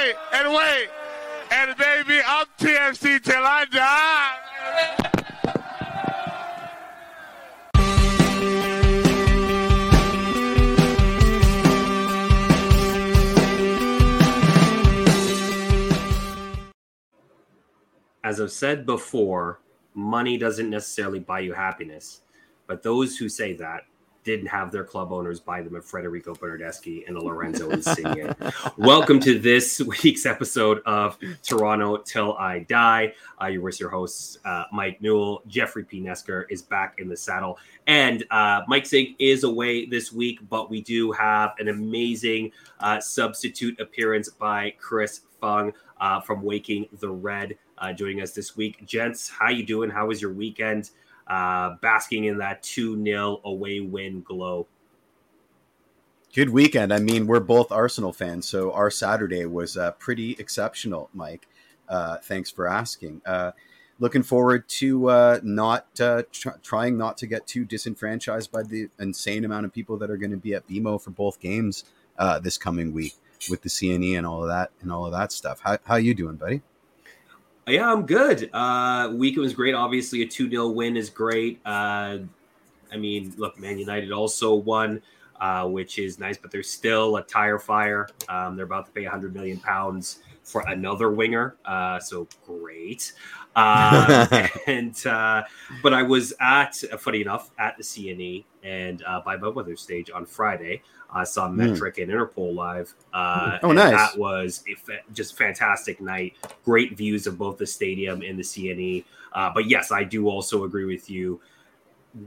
[0.00, 0.88] wait, and wait.
[1.52, 4.36] And baby, I'm TFC till I die.
[18.22, 19.58] As I've said before,
[19.94, 22.20] money doesn't necessarily buy you happiness,
[22.68, 23.84] but those who say that
[24.24, 28.34] didn't have their club owners buy them a Federico Bernardeschi and a Lorenzo Insigne.
[28.76, 33.12] Welcome to this week's episode of Toronto Till I Die.
[33.40, 35.42] Uh, you're with your hosts, uh, Mike Newell.
[35.46, 36.00] Jeffrey P.
[36.00, 37.58] Nesker is back in the saddle.
[37.86, 43.00] And uh, Mike Zig is away this week, but we do have an amazing uh,
[43.00, 48.84] substitute appearance by Chris Fung uh, from Waking the Red uh, joining us this week.
[48.86, 49.90] Gents, how you doing?
[49.90, 50.90] How was your weekend?
[51.30, 54.66] Uh, basking in that 2 0 away win glow.
[56.34, 56.92] Good weekend.
[56.92, 61.46] I mean, we're both Arsenal fans, so our Saturday was uh, pretty exceptional, Mike.
[61.88, 63.22] Uh, thanks for asking.
[63.24, 63.52] Uh,
[64.00, 68.88] looking forward to uh, not uh, tr- trying not to get too disenfranchised by the
[68.98, 71.84] insane amount of people that are going to be at BMO for both games
[72.42, 73.14] this coming week
[73.48, 75.60] with the CNE and all of that and all of that stuff.
[75.62, 76.62] How how you doing, buddy?
[77.66, 78.50] Yeah, I'm good.
[78.52, 79.74] Uh, weekend was great.
[79.74, 81.60] Obviously, a 2 0 win is great.
[81.64, 82.18] Uh,
[82.92, 85.00] I mean, look, Man United also won,
[85.40, 88.08] uh, which is nice, but there's still a tire fire.
[88.28, 91.56] Um, they're about to pay 100 million pounds for another winger.
[91.64, 93.12] Uh, so great.
[93.54, 94.26] Um,
[94.66, 95.44] and, uh,
[95.82, 100.26] but I was at, funny enough, at the CNE and uh, by Weather stage on
[100.26, 100.82] Friday.
[101.12, 102.02] I saw Metric mm.
[102.02, 102.94] and Interpol live.
[103.12, 103.92] Uh, oh, nice!
[103.92, 106.34] That was a fa- just fantastic night.
[106.64, 109.04] Great views of both the stadium and the CNE.
[109.32, 111.40] Uh, but yes, I do also agree with you.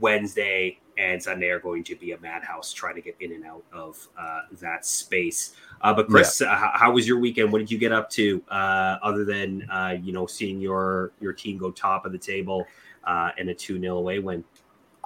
[0.00, 3.64] Wednesday and Sunday are going to be a madhouse trying to get in and out
[3.72, 5.54] of uh, that space.
[5.80, 6.52] Uh, but Chris, yeah.
[6.52, 7.52] uh, how was your weekend?
[7.52, 11.32] What did you get up to uh, other than uh, you know seeing your your
[11.32, 12.66] team go top of the table
[13.04, 14.44] uh, in a two 0 away win?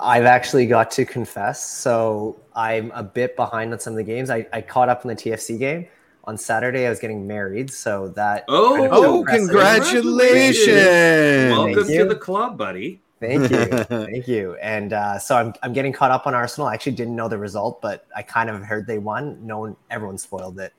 [0.00, 1.66] I've actually got to confess.
[1.66, 4.30] So I'm a bit behind on some of the games.
[4.30, 5.86] I, I caught up on the TFC game.
[6.24, 7.70] On Saturday, I was getting married.
[7.70, 8.44] So that.
[8.48, 10.04] Oh, kind of oh congratulations.
[10.04, 11.56] congratulations.
[11.56, 13.00] Welcome to the club, buddy.
[13.18, 13.66] Thank you.
[13.84, 14.54] Thank you.
[14.56, 16.68] And uh, so I'm, I'm getting caught up on Arsenal.
[16.68, 19.44] I actually didn't know the result, but I kind of heard they won.
[19.44, 20.72] No one, everyone spoiled it.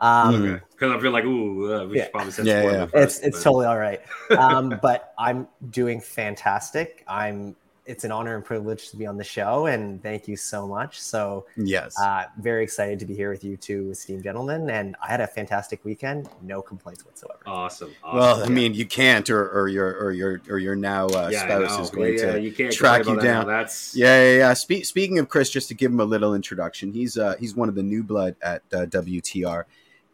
[0.00, 2.04] Um, Because I feel like, ooh, uh, we yeah.
[2.04, 2.86] should probably say yeah, yeah.
[2.86, 4.00] First, it's, it's totally all right.
[4.30, 7.04] Um, but I'm doing fantastic.
[7.06, 7.54] I'm
[7.86, 11.00] it's an honor and privilege to be on the show and thank you so much.
[11.00, 11.98] So yes.
[11.98, 15.26] uh, very excited to be here with you two esteemed gentlemen and i had a
[15.26, 16.28] fantastic weekend.
[16.42, 17.40] No complaints whatsoever.
[17.46, 18.18] Awesome, awesome.
[18.18, 21.44] well i mean you can't or, or your or your or your now uh, yeah,
[21.44, 23.46] spouse is going yeah, to you can't track you down.
[23.46, 23.58] Now.
[23.58, 24.54] that's yeah yeah, yeah.
[24.54, 27.68] Spe- speaking of chris just to give him a little introduction he's uh he's one
[27.68, 29.64] of the new blood at uh, wtr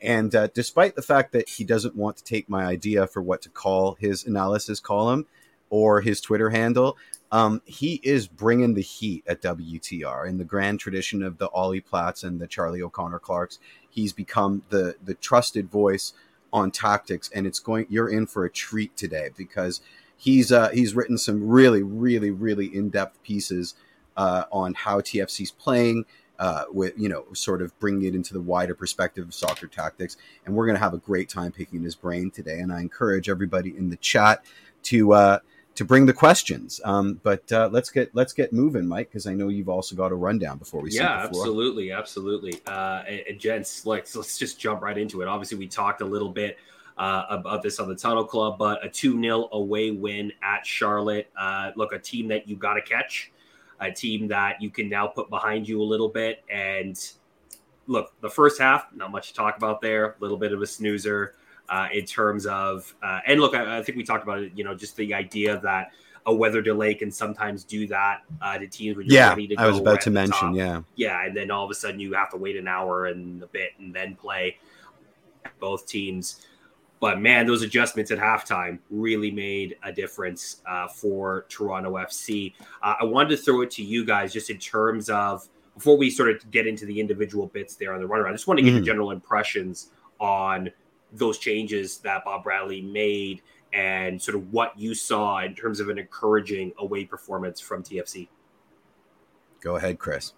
[0.03, 3.43] and uh, despite the fact that he doesn't want to take my idea for what
[3.43, 5.27] to call his analysis column
[5.71, 6.97] or his Twitter handle,
[7.33, 11.81] um, he is bringing the heat at WTR in the grand tradition of the Ollie
[11.81, 13.59] Platts and the Charlie O'Connor Clarks.
[13.91, 16.13] He's become the the trusted voice
[16.53, 17.87] on tactics, and it's going.
[17.89, 19.81] You're in for a treat today because
[20.17, 23.75] he's uh, he's written some really, really, really in depth pieces
[24.17, 26.05] uh, on how TFC's playing.
[26.39, 30.19] Uh, with you know, sort of bringing it into the wider perspective of soccer tactics,
[30.45, 32.61] and we're going to have a great time picking his brain today.
[32.61, 34.45] And I encourage everybody in the chat
[34.83, 35.39] to uh,
[35.77, 36.81] to bring the questions.
[36.85, 40.11] Um, but uh, let's get let's get moving, Mike, because I know you've also got
[40.11, 40.91] a rundown before we.
[40.91, 41.21] Start.
[41.21, 42.61] Yeah, absolutely, absolutely.
[42.67, 45.29] Uh, and, and gents, let's let's just jump right into it.
[45.29, 46.59] Obviously, we talked a little bit
[46.97, 51.31] uh, about this on the Tunnel Club, but a two 0 away win at Charlotte.
[51.39, 53.31] Uh, look, a team that you got to catch,
[53.81, 56.43] a team that you can now put behind you a little bit.
[56.51, 56.99] And
[57.87, 60.07] look, the first half, not much to talk about there.
[60.07, 61.35] A little bit of a snoozer
[61.69, 64.53] uh, in terms of uh, and look, I, I, think we talked about it.
[64.55, 65.93] You know, just the idea that
[66.27, 69.57] a weather delay can sometimes do that uh, to teams when you're yeah, ready to
[69.57, 69.63] go.
[69.63, 70.57] I was about to mention, top.
[70.57, 73.43] yeah, yeah, and then all of a sudden you have to wait an hour and
[73.43, 74.59] a bit and then play
[75.61, 76.47] both teams.
[76.99, 82.55] But man, those adjustments at halftime really made a difference uh, for Toronto FC.
[82.83, 86.09] Uh, I wanted to throw it to you guys just in terms of before we
[86.09, 88.31] sort of get into the individual bits there on the runaround.
[88.31, 88.77] I just want to get mm.
[88.77, 90.71] your general impressions on
[91.19, 93.43] those changes that Bob Bradley made
[93.73, 98.29] and sort of what you saw in terms of an encouraging away performance from TFC.
[99.61, 100.33] Go ahead, Chris.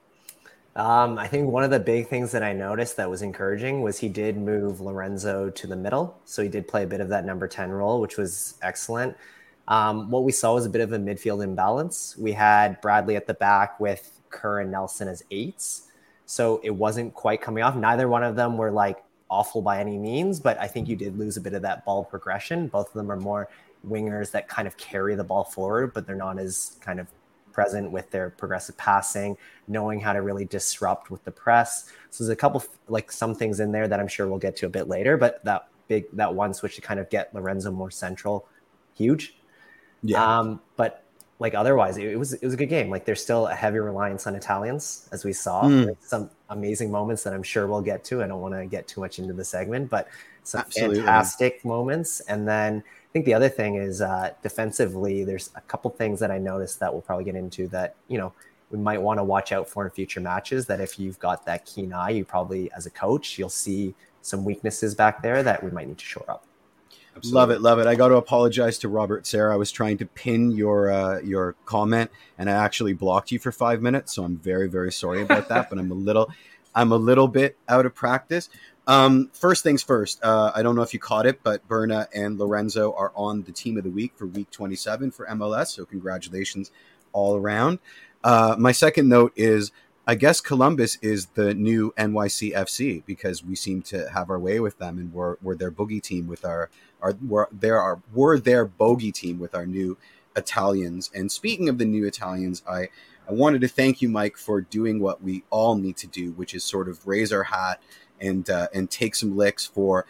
[0.76, 3.98] Um, I think one of the big things that I noticed that was encouraging was
[3.98, 6.18] he did move Lorenzo to the middle.
[6.24, 9.16] So he did play a bit of that number 10 role, which was excellent.
[9.66, 12.16] Um, what we saw was a bit of a midfield imbalance.
[12.16, 15.88] We had Bradley at the back with Kerr and Nelson as eights.
[16.26, 17.74] So it wasn't quite coming off.
[17.74, 18.98] Neither one of them were like
[19.30, 22.04] awful by any means, but I think you did lose a bit of that ball
[22.04, 22.68] progression.
[22.68, 23.48] Both of them are more
[23.86, 27.08] wingers that kind of carry the ball forward, but they're not as kind of
[27.52, 29.36] present with their progressive passing,
[29.66, 31.90] knowing how to really disrupt with the press.
[32.10, 34.66] So there's a couple like some things in there that I'm sure we'll get to
[34.66, 37.90] a bit later, but that big that one switch to kind of get Lorenzo more
[37.90, 38.46] central,
[38.94, 39.36] huge.
[40.02, 40.38] Yeah.
[40.38, 41.02] Um, but
[41.40, 42.90] like otherwise, it, it, was it was a good game.
[42.90, 45.62] Like there's still a heavy reliance on Italians, as we saw.
[45.62, 45.86] Mm.
[45.86, 48.22] Like some amazing moments that I'm sure we'll get to.
[48.22, 50.08] I don't want to get too much into the segment, but
[50.42, 50.96] some Absolutely.
[50.96, 52.20] fantastic moments.
[52.20, 56.30] And then I think the other thing is uh, defensively, there's a couple things that
[56.32, 58.32] I noticed that we'll probably get into that you know
[58.70, 60.66] we might want to watch out for in future matches.
[60.66, 64.44] That if you've got that keen eye, you probably as a coach you'll see some
[64.44, 66.47] weaknesses back there that we might need to shore up.
[67.18, 67.40] Absolutely.
[67.40, 67.86] Love it, love it.
[67.86, 69.52] I got to apologize to Robert Sarah.
[69.52, 73.52] I was trying to pin your uh, your comment, and I actually blocked you for
[73.52, 74.14] five minutes.
[74.14, 75.68] So I'm very, very sorry about that.
[75.68, 76.30] but I'm a little,
[76.74, 78.48] I'm a little bit out of practice.
[78.86, 80.22] Um, first things first.
[80.24, 83.52] Uh, I don't know if you caught it, but Berna and Lorenzo are on the
[83.52, 85.74] team of the week for Week 27 for MLS.
[85.74, 86.70] So congratulations
[87.12, 87.80] all around.
[88.24, 89.72] Uh, my second note is
[90.08, 94.78] I guess Columbus is the new NYCFC because we seem to have our way with
[94.78, 98.64] them, and we're, we're their boogie team with our our we're, there are we're their
[98.64, 99.96] bogey team with our new
[100.36, 101.10] Italians.
[101.14, 102.88] And speaking of the new Italians, I
[103.28, 106.54] I wanted to thank you, Mike, for doing what we all need to do, which
[106.54, 107.80] is sort of raise our hat
[108.20, 110.06] and uh, and take some licks for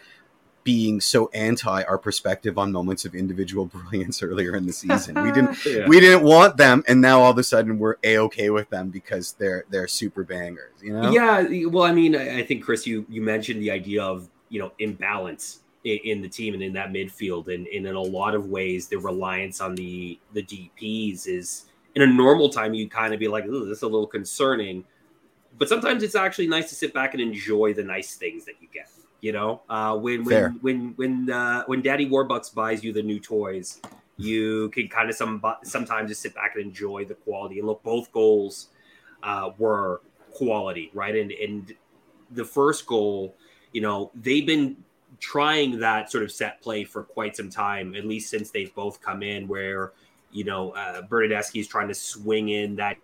[0.63, 5.21] being so anti our perspective on moments of individual brilliance earlier in the season.
[5.21, 5.87] We didn't yeah.
[5.87, 8.89] we didn't want them, and now all of a sudden we're a okay with them
[8.89, 10.73] because they're they're super bangers.
[10.81, 11.11] You know?
[11.11, 11.67] Yeah.
[11.67, 15.59] Well, I mean, I think Chris, you you mentioned the idea of you know imbalance
[15.83, 18.97] in, the team and in that midfield, and, and in a lot of ways, the
[18.97, 21.65] reliance on the the DPS is
[21.95, 24.83] in a normal time you kind of be like, this is a little concerning.
[25.57, 28.67] But sometimes it's actually nice to sit back and enjoy the nice things that you
[28.73, 28.89] get.
[29.21, 33.19] You know, uh, when when when when uh, when Daddy Warbucks buys you the new
[33.19, 33.81] toys,
[34.15, 37.59] you can kind of some sometimes just sit back and enjoy the quality.
[37.59, 38.67] And look, both goals
[39.23, 41.15] uh, were quality, right?
[41.15, 41.75] And and
[42.31, 43.35] the first goal,
[43.73, 44.77] you know, they've been
[45.19, 49.01] trying that sort of set play for quite some time, at least since they've both
[49.01, 49.93] come in, where
[50.31, 52.97] you know uh, Bernardeschi is trying to swing in that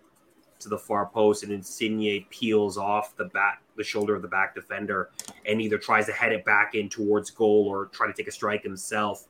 [0.60, 4.54] to the far post, and Insigne peels off the back, the shoulder of the back
[4.54, 5.10] defender,
[5.44, 8.32] and either tries to head it back in towards goal or try to take a
[8.32, 9.26] strike himself.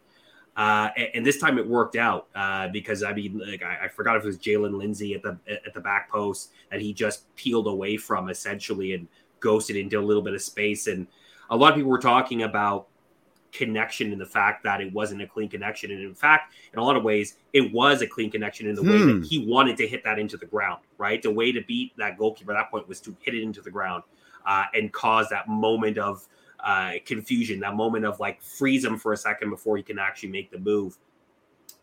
[0.56, 3.88] Uh, and, and, this time it worked out uh, because I mean, like I, I,
[3.88, 7.34] forgot if it was Jaylin Lindsey at the at the back post that he just
[7.36, 9.06] peeled away from essentially and
[9.40, 10.86] ghosted into a little bit of space.
[10.86, 11.06] And
[11.50, 12.88] a lot of people were talking about
[13.52, 15.90] connection and the fact that it wasn't a clean connection.
[15.90, 18.82] And in fact, in a lot of ways, it was a clean connection in the
[18.82, 18.90] hmm.
[18.90, 19.22] way that hmm.
[19.22, 21.22] he wanted to hit that into the ground, right?
[21.22, 23.70] The way to beat that goalkeeper at that point was to hit it into the
[23.70, 24.02] ground
[24.44, 26.26] uh, and cause that moment of
[26.60, 30.30] uh, confusion, that moment of like freeze him for a second before he can actually
[30.30, 30.98] make the move.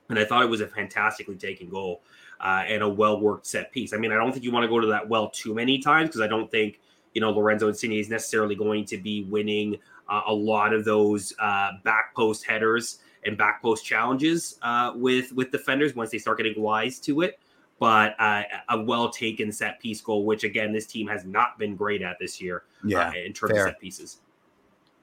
[0.10, 2.02] And I thought it was a fantastically taken goal
[2.40, 3.94] uh, and a well worked set piece.
[3.94, 6.10] I mean, I don't think you want to go to that well too many times
[6.10, 6.80] because I don't think,
[7.14, 9.78] you know, Lorenzo Insigne is necessarily going to be winning
[10.10, 15.32] uh, a lot of those uh, back post headers and back post challenges uh, with
[15.34, 17.40] with defenders once they start getting wise to it.
[17.80, 21.76] But uh, a well taken set piece goal, which again this team has not been
[21.76, 23.68] great at this year, uh, yeah, in terms fair.
[23.68, 24.20] of set pieces.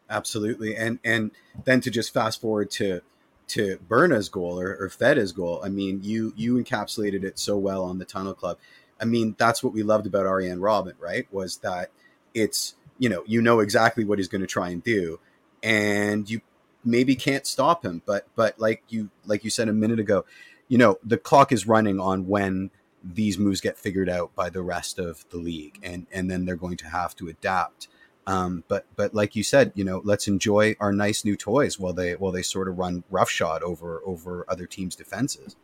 [0.09, 1.31] Absolutely, and and
[1.65, 3.01] then to just fast forward to
[3.49, 5.61] to Berna's goal or, or Feda's goal.
[5.65, 8.59] I mean, you you encapsulated it so well on the Tunnel Club.
[9.01, 11.27] I mean, that's what we loved about Arjen Robben, right?
[11.33, 11.91] Was that
[12.35, 15.19] it's you know you know exactly what he's going to try and do
[15.63, 16.41] and you
[16.85, 20.25] maybe can't stop him but but like you like you said a minute ago
[20.69, 22.71] you know the clock is running on when
[23.03, 26.57] these moves get figured out by the rest of the league and and then they're
[26.57, 27.89] going to have to adapt.
[28.27, 31.93] Um, but but like you said you know let's enjoy our nice new toys while
[31.93, 35.57] they while they sort of run roughshod over over other teams defenses.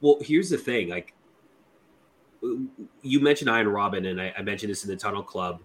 [0.00, 1.14] Well here's the thing like
[3.02, 5.60] you mentioned Arjen Robben and I, I mentioned this in the tunnel club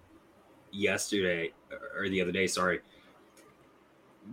[0.71, 1.51] yesterday
[1.95, 2.79] or the other day, sorry.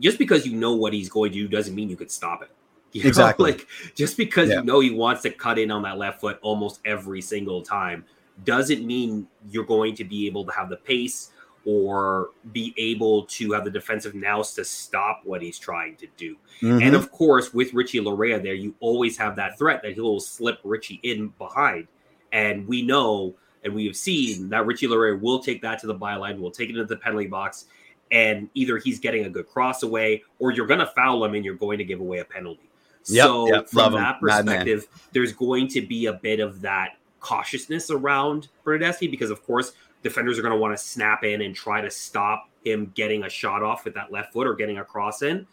[0.00, 2.50] Just because you know what he's going to do doesn't mean you could stop it.
[2.92, 3.08] You know?
[3.08, 3.50] Exactly.
[3.50, 4.60] Like just because yeah.
[4.60, 8.02] you know he wants to cut in on that left foot almost every single time
[8.44, 11.30] doesn't mean you're going to be able to have the pace
[11.64, 16.34] or be able to have the defensive nous to stop what he's trying to do.
[16.62, 16.82] Mm-hmm.
[16.82, 20.60] And of course, with Richie Laryea there, you always have that threat that he'll slip
[20.64, 21.88] Richie in behind.
[22.32, 23.34] And we know
[23.64, 26.70] and we have seen that Richie Laryea will take that to the byline, will take
[26.70, 27.66] it into the penalty box,
[28.10, 31.44] and either he's getting a good cross away or you're going to foul him and
[31.44, 32.68] you're going to give away a penalty.
[33.06, 34.20] Yep, so yep, from that him.
[34.20, 39.72] perspective, there's going to be a bit of that cautiousness around Bernardeschi because, of course,
[40.02, 43.30] defenders are going to want to snap in and try to stop him getting a
[43.30, 45.46] shot off with that left foot or getting a cross in.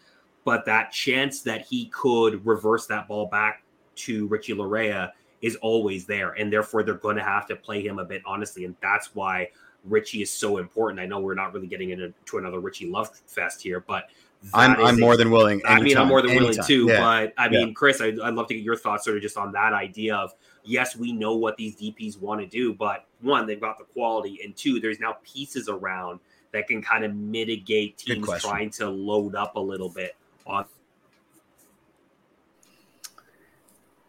[0.44, 3.64] But that chance that he could reverse that ball back
[3.96, 6.32] to Richie Laryea is always there.
[6.32, 8.66] And therefore, they're going to have to play him a bit honestly.
[8.66, 9.50] And that's why
[9.84, 11.00] Richie is so important.
[11.00, 14.10] I know we're not really getting into another Richie love fest here, but
[14.54, 15.62] I'm, I'm more than willing.
[15.66, 16.50] Anytime, I mean, I'm more than anytime.
[16.50, 16.86] willing too.
[16.88, 17.00] Yeah.
[17.00, 17.74] But I mean, yeah.
[17.74, 20.34] Chris, I, would love to get your thoughts sort of just on that idea of
[20.64, 24.40] yes, we know what these DPs want to do, but one, they've got the quality,
[24.44, 26.20] and two, there's now pieces around
[26.52, 30.16] that can kind of mitigate teams trying to load up a little bit
[30.46, 30.66] on.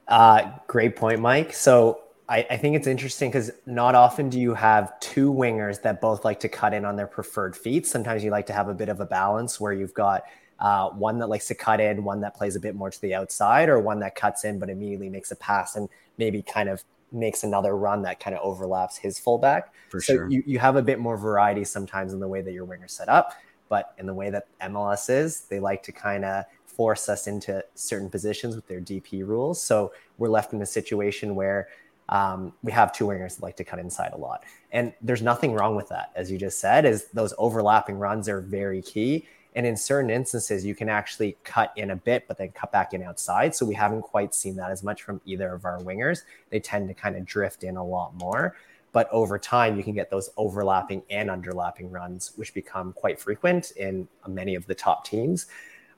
[0.09, 1.53] Uh, great point, Mike.
[1.53, 6.01] So I, I think it's interesting because not often do you have two wingers that
[6.01, 7.87] both like to cut in on their preferred feet.
[7.87, 10.25] Sometimes you like to have a bit of a balance where you've got
[10.59, 13.15] uh, one that likes to cut in, one that plays a bit more to the
[13.15, 16.83] outside, or one that cuts in but immediately makes a pass and maybe kind of
[17.13, 19.73] makes another run that kind of overlaps his fullback.
[19.91, 20.31] For so sure.
[20.31, 23.09] You, you have a bit more variety sometimes in the way that your wingers set
[23.09, 23.35] up,
[23.69, 26.45] but in the way that MLS is, they like to kind of
[26.77, 29.63] force us into certain positions with their DP rules.
[29.63, 31.69] So we're left in a situation where
[32.11, 34.45] um, we have two wingers that like to cut inside a lot.
[34.73, 36.13] And there's nothing wrong with that.
[36.15, 39.27] As you just said, is those overlapping runs are very key.
[39.57, 42.93] And in certain instances, you can actually cut in a bit, but then cut back
[42.93, 43.55] in outside.
[43.55, 46.21] So we haven't quite seen that as much from either of our wingers.
[46.51, 48.55] They tend to kind of drift in a lot more.
[48.93, 53.73] But over time, you can get those overlapping and underlapping runs, which become quite frequent
[53.73, 55.47] in many of the top teams.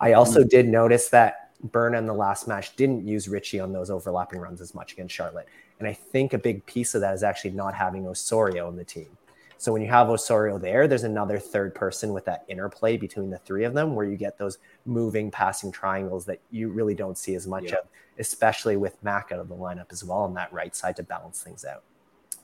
[0.01, 0.49] I also mm-hmm.
[0.49, 4.61] did notice that Burn in the last match didn't use Richie on those overlapping runs
[4.61, 5.49] as much against Charlotte.
[5.79, 8.85] And I think a big piece of that is actually not having Osorio in the
[8.85, 9.09] team.
[9.61, 13.39] So when you have Osorio there, there's another third person with that interplay between the
[13.39, 17.35] three of them where you get those moving passing triangles that you really don't see
[17.35, 17.79] as much yeah.
[17.79, 17.89] of,
[18.21, 21.43] especially with Mac out of the lineup as well on that right side to balance
[21.43, 21.83] things out.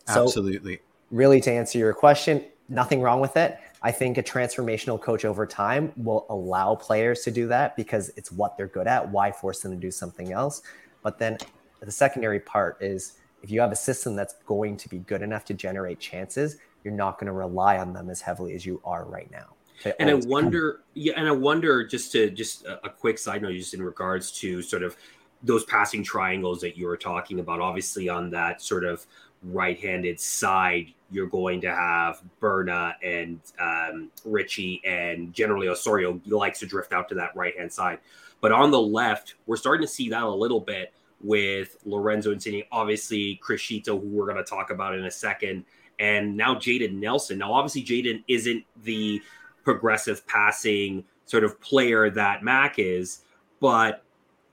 [0.08, 0.80] So Absolutely.
[1.12, 3.58] Really, to answer your question, nothing wrong with it.
[3.82, 8.32] I think a transformational coach over time will allow players to do that because it's
[8.32, 9.08] what they're good at.
[9.08, 10.62] Why force them to do something else?
[11.02, 11.36] But then
[11.80, 15.44] the secondary part is if you have a system that's going to be good enough
[15.46, 19.04] to generate chances, you're not going to rely on them as heavily as you are
[19.04, 19.54] right now.
[19.98, 23.52] And I wonder, yeah, and I wonder just to just a, a quick side note,
[23.52, 24.96] just in regards to sort of
[25.42, 27.60] those passing triangles that you were talking about.
[27.60, 29.04] Obviously, on that sort of
[29.44, 36.66] right-handed side, you're going to have Berna and um, Richie, and generally Osorio likes to
[36.66, 37.98] drift out to that right-hand side.
[38.40, 42.64] But on the left, we're starting to see that a little bit with Lorenzo Insigne,
[42.70, 45.64] obviously Criscito, who we're going to talk about in a second,
[45.98, 47.38] and now Jaden Nelson.
[47.38, 49.22] Now, obviously, Jaden isn't the
[49.62, 53.20] progressive passing sort of player that Mac is,
[53.60, 54.02] but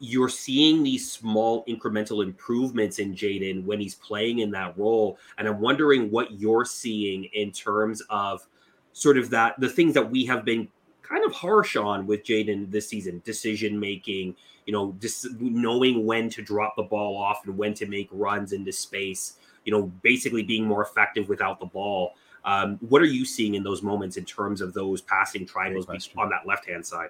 [0.03, 5.17] you're seeing these small incremental improvements in Jaden when he's playing in that role.
[5.37, 8.45] And I'm wondering what you're seeing in terms of
[8.93, 10.67] sort of that the things that we have been
[11.01, 16.29] kind of harsh on with Jaden this season decision making, you know, just knowing when
[16.31, 20.43] to drop the ball off and when to make runs into space you know, basically
[20.43, 22.13] being more effective without the ball.
[22.43, 26.29] Um, what are you seeing in those moments in terms of those passing triangles on
[26.29, 27.09] that left hand side?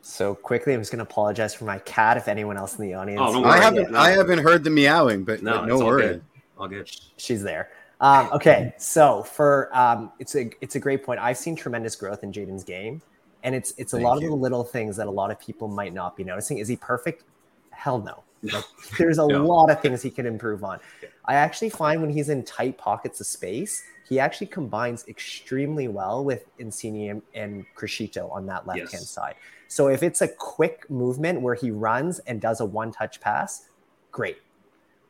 [0.00, 2.16] So quickly, I'm just going to apologize for my cat.
[2.16, 3.98] If anyone else in the audience, oh, I haven't, no.
[3.98, 6.22] I haven't heard the meowing, but no, but no worry, all good.
[6.58, 6.90] all good.
[7.16, 7.70] She's there.
[8.00, 11.20] Um, okay, so for um, it's a it's a great point.
[11.20, 13.02] I've seen tremendous growth in Jaden's game,
[13.42, 14.26] and it's it's a Thank lot you.
[14.26, 16.58] of the little things that a lot of people might not be noticing.
[16.58, 17.24] Is he perfect?
[17.70, 18.22] Hell no.
[18.52, 18.64] Like,
[18.98, 19.44] there's a no.
[19.44, 20.78] lot of things he can improve on.
[21.24, 26.24] I actually find when he's in tight pockets of space, he actually combines extremely well
[26.24, 29.10] with Insigne and Criscito on that left hand yes.
[29.10, 29.34] side.
[29.68, 33.68] So if it's a quick movement where he runs and does a one touch pass,
[34.10, 34.38] great.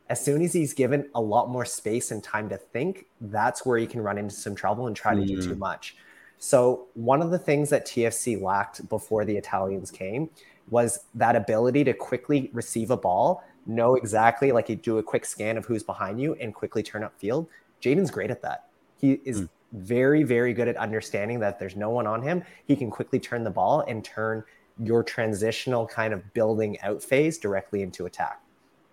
[0.09, 3.77] As soon as he's given a lot more space and time to think, that's where
[3.77, 5.27] he can run into some trouble and try to mm.
[5.27, 5.59] do too mm.
[5.59, 5.95] much.
[6.39, 10.29] So, one of the things that TFC lacked before the Italians came
[10.69, 15.25] was that ability to quickly receive a ball know exactly like you do a quick
[15.25, 17.47] scan of who's behind you and quickly turn up field.
[17.81, 18.68] Jaden's great at that.
[18.99, 19.49] He is mm.
[19.73, 22.43] very, very good at understanding that there's no one on him.
[22.67, 24.43] He can quickly turn the ball and turn
[24.81, 28.41] your transitional kind of building out phase directly into attack.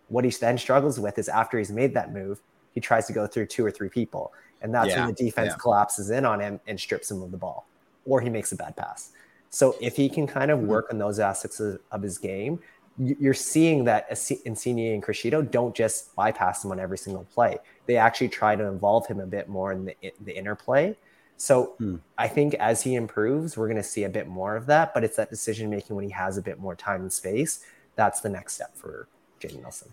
[0.09, 2.41] What he then struggles with is after he's made that move,
[2.73, 4.33] he tries to go through two or three people.
[4.63, 5.57] And that's yeah, when the defense yeah.
[5.57, 7.67] collapses in on him and strips him of the ball,
[8.05, 9.13] or he makes a bad pass.
[9.51, 10.67] So if he can kind of hmm.
[10.67, 12.61] work on those aspects of, of his game,
[12.99, 14.09] you're seeing that
[14.45, 17.59] Insigne and Criscito don't just bypass him on every single play.
[17.87, 20.97] They actually try to involve him a bit more in the, the interplay.
[21.37, 21.97] So hmm.
[22.17, 24.95] I think as he improves, we're going to see a bit more of that.
[24.95, 27.61] But it's that decision making when he has a bit more time and space.
[27.97, 29.09] That's the next step for
[29.41, 29.93] Jayden Nelson.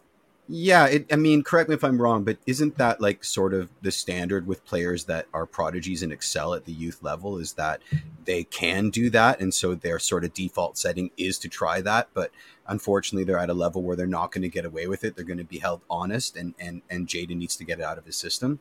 [0.49, 3.69] Yeah, it, I mean, correct me if I'm wrong, but isn't that like sort of
[3.81, 7.37] the standard with players that are prodigies and excel at the youth level?
[7.37, 7.81] Is that
[8.25, 12.09] they can do that, and so their sort of default setting is to try that,
[12.13, 12.31] but
[12.67, 15.15] unfortunately, they're at a level where they're not going to get away with it.
[15.15, 17.97] They're going to be held honest, and and and Jaden needs to get it out
[17.97, 18.59] of his system.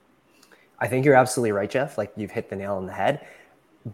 [0.78, 1.98] I think you're absolutely right, Jeff.
[1.98, 3.26] Like you've hit the nail on the head.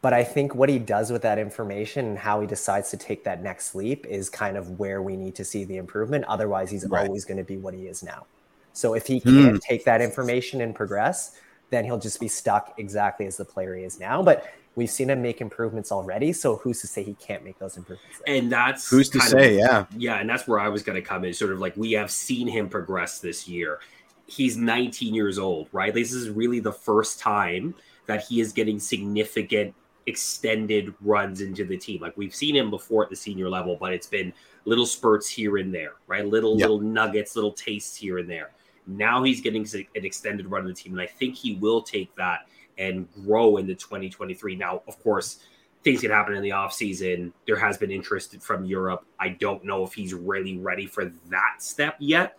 [0.02, 3.25] But I think what he does with that information and how he decides to take
[3.25, 6.26] that next leap is kind of where we need to see the improvement.
[6.26, 7.07] Otherwise, he's right.
[7.07, 8.26] always going to be what he is now.
[8.75, 9.61] So if he can't mm.
[9.61, 11.37] take that information and progress,
[11.71, 14.23] then he'll just be stuck exactly as the player he is now.
[14.23, 16.33] But we've seen him make improvements already.
[16.33, 18.21] So who's to say he can't make those improvements?
[18.25, 18.37] There?
[18.37, 19.87] And that's who's to say, of, yeah.
[19.97, 20.21] Yeah.
[20.21, 21.33] And that's where I was going to come in.
[21.33, 23.80] Sort of like we have seen him progress this year.
[24.26, 25.95] He's 19 years old, right?
[25.95, 27.75] This is really the first time
[28.09, 29.75] that he is getting significant
[30.07, 32.00] extended runs into the team.
[32.00, 34.33] Like we've seen him before at the senior level, but it's been
[34.65, 36.27] little spurts here and there, right?
[36.27, 36.71] Little yep.
[36.71, 38.50] little nuggets, little tastes here and there.
[38.87, 42.15] Now he's getting an extended run of the team, and I think he will take
[42.17, 42.49] that
[42.79, 44.57] and grow into 2023.
[44.57, 45.41] Now, of course,
[45.85, 47.33] things can happen in the offseason.
[47.47, 49.05] There has been interest from Europe.
[49.21, 52.38] I don't know if he's really ready for that step yet.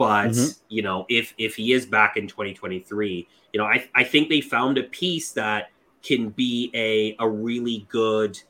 [0.00, 0.52] But mm-hmm.
[0.70, 4.40] you know, if if he is back in 2023, you know, I, I think they
[4.40, 8.40] found a piece that can be a, a really good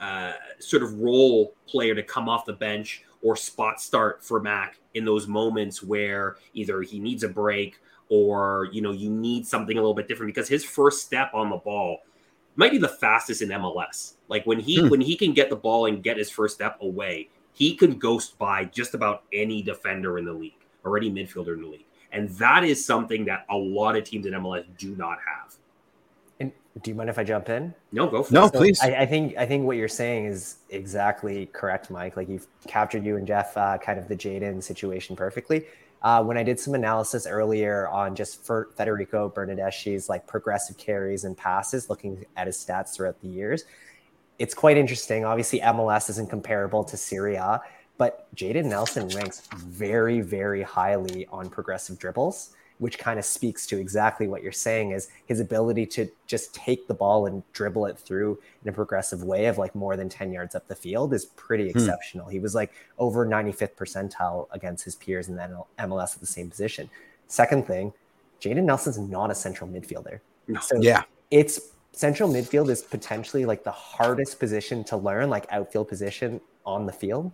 [0.00, 4.78] uh, sort of role player to come off the bench or spot start for Mac
[4.94, 9.76] in those moments where either he needs a break or you know you need something
[9.76, 11.98] a little bit different because his first step on the ball
[12.56, 14.14] might be the fastest in MLS.
[14.28, 14.88] Like when he hmm.
[14.88, 18.38] when he can get the ball and get his first step away, he can ghost
[18.38, 21.84] by just about any defender in the league or any midfielder in the league.
[22.12, 25.54] And that is something that a lot of teams in MLS do not have.
[26.40, 27.74] And do you mind if I jump in?
[27.92, 28.54] No, go for no, it.
[28.54, 28.80] No, please.
[28.80, 32.16] I, I, think I think what you're saying is exactly correct, Mike.
[32.16, 35.66] Like you've captured you and Jeff uh, kind of the Jaden situation perfectly.
[36.02, 41.24] Uh, when I did some analysis earlier on just for Federico Bernardeschi's like progressive carries
[41.24, 43.64] and passes, looking at his stats throughout the years,
[44.38, 45.26] it's quite interesting.
[45.26, 47.60] Obviously, MLS isn't comparable to Serie A,
[48.00, 53.78] but Jaden Nelson ranks very, very highly on progressive dribbles which kind of speaks to
[53.78, 57.98] exactly what you're saying is his ability to just take the ball and dribble it
[57.98, 61.26] through in a progressive way of like more than 10 yards up the field is
[61.26, 61.78] pretty hmm.
[61.78, 62.26] exceptional.
[62.26, 66.48] He was like over 95th percentile against his peers in the MLS at the same
[66.48, 66.88] position.
[67.26, 67.92] Second thing,
[68.40, 70.20] Jaden Nelson's not a central midfielder.
[70.62, 71.60] So yeah, it's
[71.92, 76.92] central midfield is potentially like the hardest position to learn, like outfield position on the
[76.92, 77.30] field.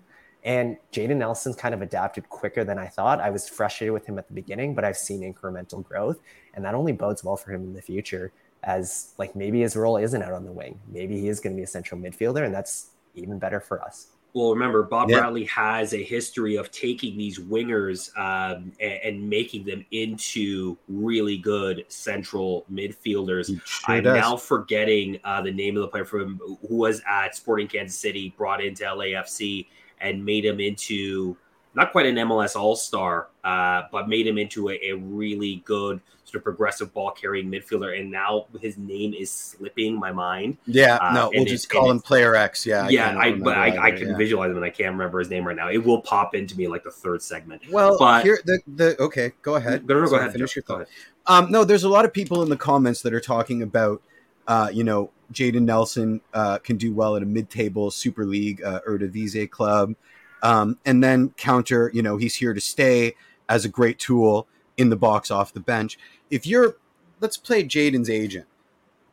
[0.47, 3.21] And Jaden Nelson's kind of adapted quicker than I thought.
[3.21, 6.21] I was frustrated with him at the beginning, but I've seen incremental growth,
[6.55, 8.33] and that only bodes well for him in the future.
[8.63, 11.57] As like maybe his role isn't out on the wing, maybe he is going to
[11.57, 14.09] be a central midfielder, and that's even better for us.
[14.35, 15.19] Well, remember, Bob yeah.
[15.19, 21.39] Bradley has a history of taking these wingers um, and, and, making them into really
[21.39, 23.47] good central midfielders.
[23.65, 24.17] Sure I'm does.
[24.17, 28.35] now forgetting uh, the name of the player from who was at Sporting Kansas City,
[28.37, 29.67] brought into LAFC
[30.01, 31.37] and made him into
[31.77, 36.01] not quite an MLS All Star, uh, but made him into a, a, really good
[36.25, 38.01] sort of progressive ball carrying midfielder.
[38.01, 40.57] And now his name is slipping my mind.
[40.67, 42.65] Yeah, uh, no, we'll just call him Player X.
[42.65, 44.17] Yeah, yeah, I, but I, I, can yeah.
[44.17, 45.69] visualize him and I can't remember his name right now.
[45.69, 47.63] It will pop into me like the third segment.
[47.71, 49.87] Well, but here the the okay, go ahead.
[49.87, 50.33] No, no, go ahead.
[50.33, 50.89] Finish your thought.
[51.27, 54.01] Um, no, there's a lot of people in the comments that are talking about,
[54.47, 58.81] uh, you know, Jaden Nelson uh, can do well at a mid-table Super League uh,
[58.89, 59.95] Eredivisie club,
[60.43, 61.91] um, and then counter.
[61.93, 63.15] You know, he's here to stay
[63.49, 65.99] as a great tool in the box off the bench.
[66.31, 66.77] If you're,
[67.21, 68.47] let's play Jaden's agent.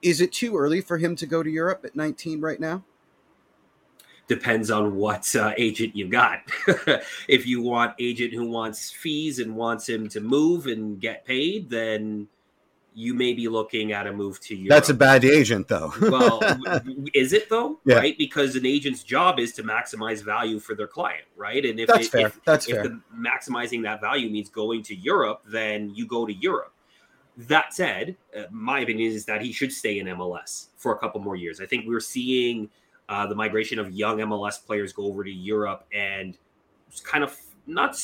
[0.02, 2.84] Is it too early for him to go to Europe at 19 right now?
[4.28, 6.39] Depends on what uh, agent you got.
[7.28, 11.69] if you want agent who wants fees and wants him to move and get paid,
[11.69, 12.28] then
[12.95, 14.69] you may be looking at a move to Europe.
[14.69, 15.93] That's a bad agent, though.
[16.01, 16.41] well,
[17.13, 17.79] is it though?
[17.86, 17.97] Yeah.
[17.97, 21.63] Right, because an agent's job is to maximize value for their client, right?
[21.63, 22.84] And if that's it, fair, if, that's if fair.
[22.84, 26.73] The, maximizing that value means going to Europe, then you go to Europe.
[27.36, 31.19] That said, uh, my opinion is that he should stay in MLS for a couple
[31.19, 31.60] more years.
[31.60, 32.69] I think we're seeing
[33.10, 36.38] uh, the migration of young MLS players go over to Europe and
[37.03, 37.99] kind of not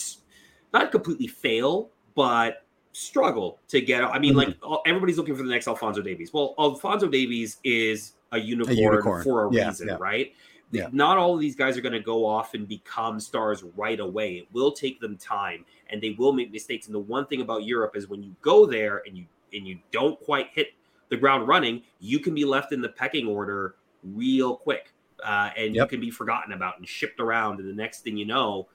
[0.73, 2.65] not completely fail, but
[2.99, 4.03] struggle to get.
[4.03, 4.63] I mean, mm-hmm.
[4.63, 6.33] like everybody's looking for the next Alfonso Davies.
[6.33, 9.23] Well, Alfonso Davies is a unicorn, a unicorn.
[9.23, 9.97] for a yeah, reason, yeah.
[9.99, 10.33] right?
[10.71, 10.87] Yeah.
[10.91, 14.37] Not all of these guys are going to go off and become stars right away.
[14.37, 16.85] It will take them time, and they will make mistakes.
[16.85, 19.79] And the one thing about Europe is when you go there and you and you
[19.91, 20.67] don't quite hit
[21.09, 25.75] the ground running, you can be left in the pecking order real quick, uh, and
[25.75, 25.85] yep.
[25.85, 27.59] you can be forgotten about and shipped around.
[27.59, 28.67] And the next thing you know,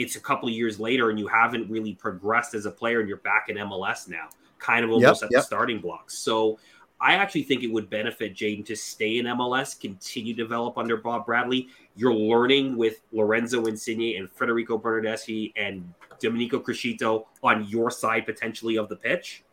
[0.00, 3.08] it's a couple of years later and you haven't really progressed as a player and
[3.08, 5.40] you're back in MLS now, kind of almost Yep, at yep.
[5.42, 6.18] the starting blocks.
[6.18, 6.58] So
[7.00, 10.96] I actually think it would benefit Jaden to stay in MLS, continue to develop under
[10.96, 11.68] Bob Bradley.
[11.96, 18.76] You're learning with Lorenzo Insigne and Federico Bernardeschi and Domenico Criscito on your side potentially
[18.76, 19.44] of the pitch.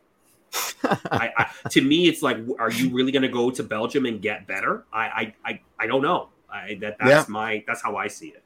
[0.84, 4.20] I, I, to me, it's like, are you really going to go to Belgium and
[4.22, 4.84] get better?
[4.92, 6.28] I, I, I, I don't know.
[6.50, 7.24] I, that, that's Yeah.
[7.28, 8.42] my, that's how I see it.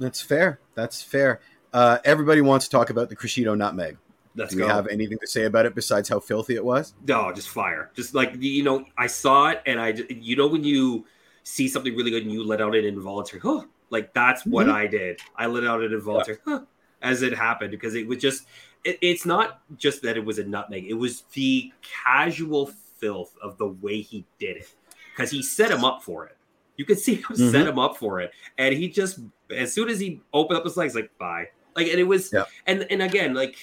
[0.00, 0.58] That's fair.
[0.74, 1.40] That's fair.
[1.72, 3.96] Uh, everybody wants to talk about the Criscito nutmeg.
[4.34, 6.94] Let's Do we have anything to say about it besides how filthy it was?
[7.06, 7.90] No, just fire.
[7.94, 11.04] Just like you know, I saw it, and I, you know, when you
[11.42, 13.62] see something really good and you let out an involuntary, huh?
[13.90, 14.72] Like that's what Mhm.
[14.72, 15.20] I did.
[15.36, 16.62] I let out an involuntary, huh?
[17.02, 18.46] As it happened, because it was just,
[18.84, 20.86] it, it's not just that it was a nutmeg.
[20.88, 22.66] It was the casual
[22.98, 24.74] filth of the way he did it,
[25.12, 26.36] because he set him up for it.
[26.76, 27.68] You could see him set Mhm.
[27.70, 29.18] him up for it, and he just,
[29.54, 31.46] as soon as he opened up his legs, like bye.
[31.76, 32.44] Like, and it was, Yeah.
[32.66, 33.56] and and again, like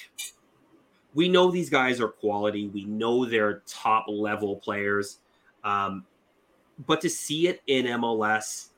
[1.14, 2.68] we know these guys are quality.
[2.68, 5.18] We know they're top level players.
[5.64, 6.04] Um,
[6.86, 8.68] but to see it in MLS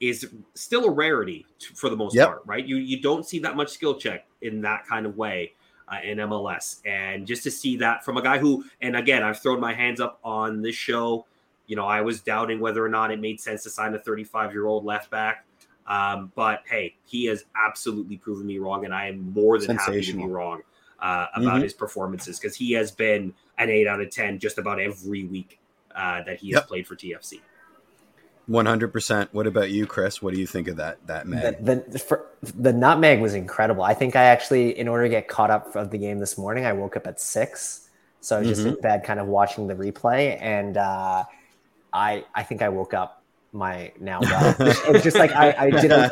[0.00, 2.26] is still a rarity for the most Yep.
[2.26, 2.64] part, right?
[2.64, 5.52] You you don't see that much skill check in that kind of way
[5.88, 9.40] uh, in MLS, and just to see that from a guy who, and again, I've
[9.40, 11.26] thrown my hands up on this show.
[11.66, 14.52] You know, I was doubting whether or not it made sense to sign a 35
[14.52, 15.45] year old left back.
[15.86, 20.02] Um, but hey, he has absolutely proven me wrong, and I am more than happy
[20.04, 20.62] to be wrong
[21.00, 21.62] uh, about Mhm.
[21.62, 25.58] his performances because he has been an eight out of ten just about every week
[25.94, 26.68] uh, that he has Yep.
[26.68, 27.40] played for TFC.
[28.46, 29.32] One hundred percent.
[29.34, 30.22] What about you, Chris?
[30.22, 31.64] What do you think of that that mag?
[31.64, 33.82] The, the, for, the nutmeg was incredible.
[33.82, 36.64] I think I actually, in order to get caught up of the game this morning,
[36.64, 37.88] I woke up at six.
[38.20, 38.76] So I was just Mm-hmm.
[38.76, 41.24] in bed, kind of watching the replay, and uh,
[41.92, 44.58] I I think I woke up my now wife.
[44.64, 46.10] it was just like I, I did a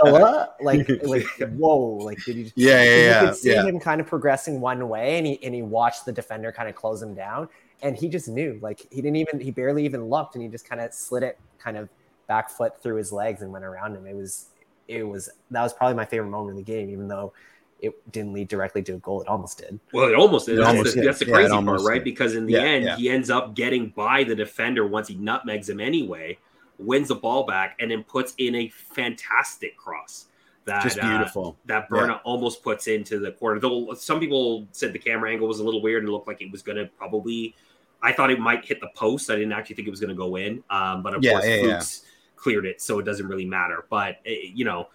[0.61, 3.67] like like whoa like did you Yeah, yeah, you yeah, could see yeah.
[3.67, 6.75] him kind of progressing one way and he and he watched the defender kind of
[6.75, 7.49] close him down
[7.83, 10.69] and he just knew like he didn't even he barely even looked and he just
[10.69, 11.89] kind of slid it kind of
[12.29, 14.49] back foot through his legs and went around him it was
[14.89, 17.33] it was that was probably my favorite moment in the game even though
[17.81, 20.59] it didn't lead directly to a goal it almost did Well, it almost is.
[20.59, 21.05] It That's, almost the, did.
[21.05, 22.03] that's the Yeah, it crazy part, almost right?
[22.03, 22.03] did.
[22.03, 22.93] Because in the Yeah, end, yeah.
[22.93, 26.39] he ends up getting by the defender once he nutmegs him anyway,
[26.79, 30.27] wins the ball back, and then puts in a fantastic cross.
[30.67, 31.57] That, Just uh, beautiful.
[31.67, 33.61] that Berna almost puts into the corner.
[33.61, 36.51] Though some people said the camera angle was a little weird and looked like it
[36.51, 37.55] was going to probably.
[38.03, 39.31] I thought it might hit the post.
[39.31, 40.63] I didn't actually think it was going to go in.
[40.71, 41.79] Um, but of Yeah, course, yeah, yeah.
[41.79, 42.03] Fuchs
[42.37, 43.85] cleared it, so it doesn't really matter.
[43.91, 44.89] But eh, you know,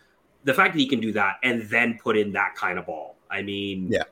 [0.44, 3.16] the fact that he can do that and then put in that kind of ball,
[3.30, 4.04] I mean, Yeah.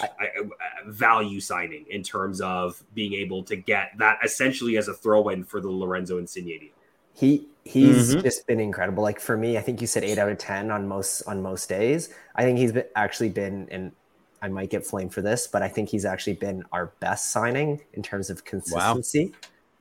[0.00, 4.88] I, I, I- value signing in terms of being able to get that essentially as
[4.88, 6.68] a throw-in for the Lorenzo Insigne deal.
[7.14, 8.22] He he's Mhm.
[8.22, 9.02] just been incredible.
[9.02, 11.68] Like for me, I think you said eight out of ten on most on most
[11.68, 12.08] days.
[12.34, 13.92] I think he's been, actually been, and
[14.40, 17.80] I might get flamed for this, but I think he's actually been our best signing
[17.92, 19.34] in terms of consistency.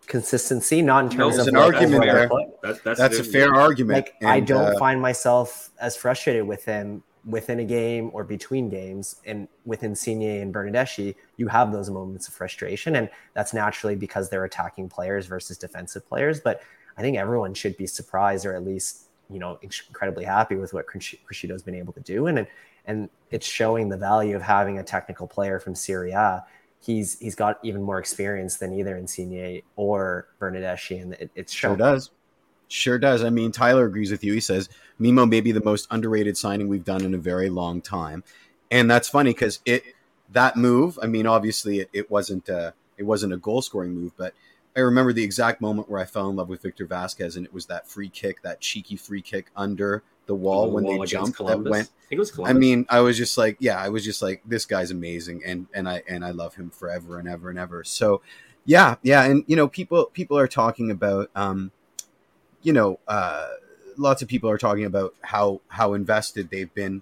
[0.08, 2.28] Consistency, not in terms there's of an what- argument what there.
[2.30, 2.62] put.
[2.64, 4.10] That's that's, That's a fair argument.
[4.22, 8.70] Like I don't uh, find myself as frustrated with him within a game or between
[8.70, 9.18] games.
[9.26, 14.30] And within Insigne and Bernardeschi, you have those moments of frustration, and that's naturally because
[14.30, 16.39] they're attacking players versus defensive players.
[16.39, 16.62] But
[16.98, 20.86] I think everyone should be surprised or at least you know incredibly happy with what
[20.88, 22.48] Criscito's been able to do, and
[22.86, 26.44] and it's showing the value of having a technical player from Serie A.
[26.82, 31.76] He's he's got even more experience than either Insigne or Bernardeschi, and it, it's Sure
[31.76, 32.12] does.
[32.69, 33.23] Sure does.
[33.23, 34.34] I mean, Tyler agrees with you.
[34.34, 34.69] He says
[35.01, 38.23] Mimmo may be the most underrated signing we've done in a very long time,
[38.71, 39.84] and that's funny because it
[40.32, 40.97] that move.
[41.01, 44.34] I mean, obviously it, it wasn't uh, it wasn't a goal scoring move, but
[44.75, 47.53] I remember the exact moment where I fell in love with Victor Vázquez, and it
[47.53, 51.05] was that free kick, that cheeky free kick under the wall The when wall they
[51.05, 51.39] jumped.
[51.39, 51.89] That went.
[51.89, 54.41] I think it was I mean, I was just like, yeah, I was just like,
[54.45, 57.84] this guy's amazing, and and I and I love him forever and ever and ever.
[57.84, 58.21] So,
[58.65, 61.71] yeah, yeah, and you know, people people are talking about, um,
[62.62, 63.48] you know, uh,
[63.98, 67.02] lots of people are talking about how how invested they've been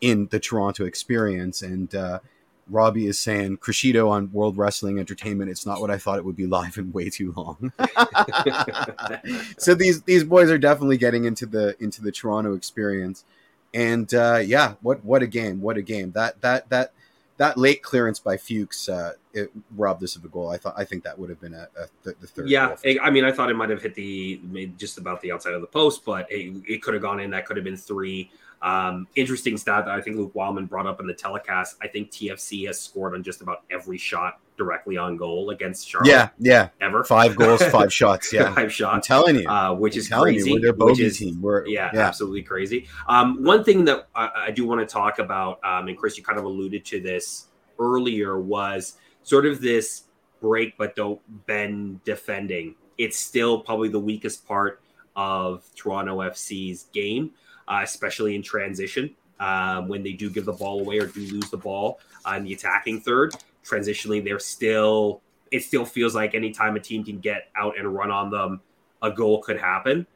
[0.00, 2.20] in the Toronto experience, and uh,
[2.68, 5.50] Robbie is saying Criscito on World Wrestling Entertainment.
[5.50, 7.72] It's not what I thought it would be live and way too long.
[9.58, 13.24] so these these boys are definitely getting into the into the Toronto experience,
[13.72, 15.60] and uh, yeah, what what a game!
[15.60, 16.12] What a game!
[16.12, 16.92] That that that
[17.36, 20.50] that late clearance by Fuchs uh, it robbed us of a goal.
[20.50, 22.48] I thought I think that would have been a, a the, the third.
[22.48, 22.96] yeah, goal.
[23.02, 24.40] I mean, I thought it might have hit the
[24.76, 27.30] just about the outside of the post, but it, it could have gone in.
[27.30, 28.30] That could have been three.
[28.62, 31.76] Um, interesting stat that I think Luke Wileman brought up in the telecast.
[31.82, 36.08] I think TFC has scored on just about every shot directly on goal against Charlotte.
[36.08, 36.68] Yeah, yeah.
[36.80, 38.32] ever Five goals, five shots.
[38.32, 38.94] Yeah, five shots.
[38.94, 39.48] I'm telling you.
[39.48, 40.50] uh, which I'm is telling crazy.
[40.50, 41.40] You, we're their bogey is, team.
[41.42, 42.00] We're yeah, yeah.
[42.00, 42.88] absolutely crazy.
[43.08, 46.24] Um, one thing that I, I do want to talk about, um, and Chris, you
[46.24, 48.94] kind of alluded to this earlier, was
[49.26, 50.04] sort of this
[50.40, 52.76] break but don't bend defending.
[52.96, 54.80] It's still probably the weakest part
[55.16, 57.32] of Toronto FC's game,
[57.66, 59.14] uh, especially in transition.
[59.40, 62.52] Um, when they do give the ball away or do lose the ball on the
[62.54, 63.34] attacking third,
[63.64, 65.20] transitionally, they're still.
[65.50, 68.60] It still feels like anytime a team can get out and run on them,
[69.02, 70.06] a goal could happen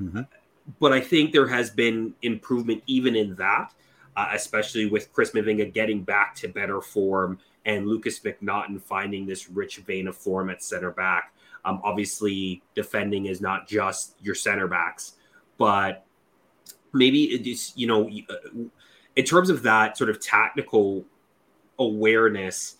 [0.00, 0.26] Mhm.
[0.78, 3.74] but I think there has been improvement even in that,
[4.16, 9.48] uh, especially with Chris Mavinga getting back to better form and Lukas MacNaughton finding this
[9.50, 11.34] rich vein of form at center back.
[11.64, 15.12] Um, obviously, defending is not just your center backs,
[15.58, 16.06] but
[16.92, 18.64] maybe it is, you know, uh,
[19.16, 21.04] in terms of that sort of tactical
[21.78, 22.76] awareness,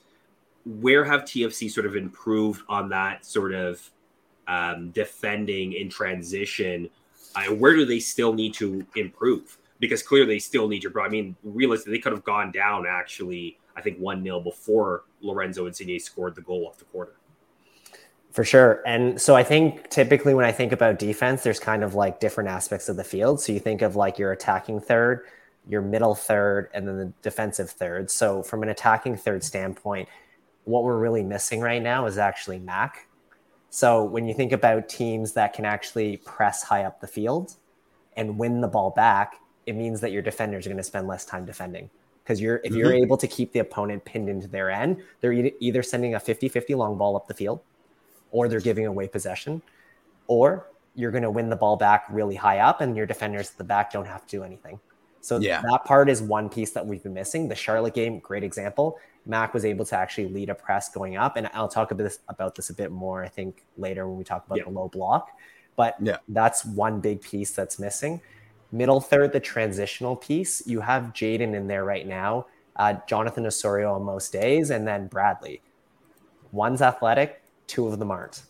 [0.65, 3.91] where have TFC sort of improved on that sort of
[4.49, 6.89] um, defending in transition?
[7.35, 9.59] Uh, where do they still need to improve?
[9.79, 10.93] Because clearly they still need to.
[11.01, 13.59] I mean, realistically, they could have gone down actually.
[13.77, 17.13] I think one 0 before Lorenzo Insigne scored the goal off the corner.
[18.33, 18.83] For sure.
[18.87, 22.49] And so I think typically when I think about defense, there's kind of like different
[22.49, 23.41] aspects of the field.
[23.41, 25.27] So you think of like your attacking third,
[25.69, 28.11] your middle third, and then the defensive third.
[28.11, 30.09] So from an attacking third standpoint,
[30.65, 33.09] what we're really missing right now is actually Mac.
[33.69, 37.55] So when you think about teams that can actually press high up the field
[38.17, 41.25] and win the ball back, it means that your defenders are going to spend less
[41.25, 41.91] time defending.
[42.31, 43.03] Because you're if you're mm-hmm.
[43.03, 46.77] able to keep the opponent pinned into their end, they're e- either sending a 50-50
[46.77, 47.59] long ball up the field
[48.31, 49.61] or they're giving away possession,
[50.29, 53.59] or you're going to win the ball back really high up and your defenders at
[53.59, 54.79] the back don't have to do anything.
[55.21, 55.61] So Yeah.
[55.63, 57.49] that part is one piece that we've been missing.
[57.49, 58.97] The Charlotte game, great example.
[59.27, 62.21] Mac was able to actually lead a press going up, and I'll talk about this,
[62.29, 64.65] about this a bit more, I think, later when we talk about Yeah.
[64.65, 65.31] the low block.
[65.75, 66.19] But Yeah.
[66.29, 68.21] that's one big piece that's missing.
[68.73, 70.67] Middle third, the transitional piece.
[70.67, 75.09] You have Jaden in there right now, uh, Jonathan Osorio on most days, and then
[75.09, 75.63] Bradley.
[76.53, 78.43] One's athletic, two of them aren't.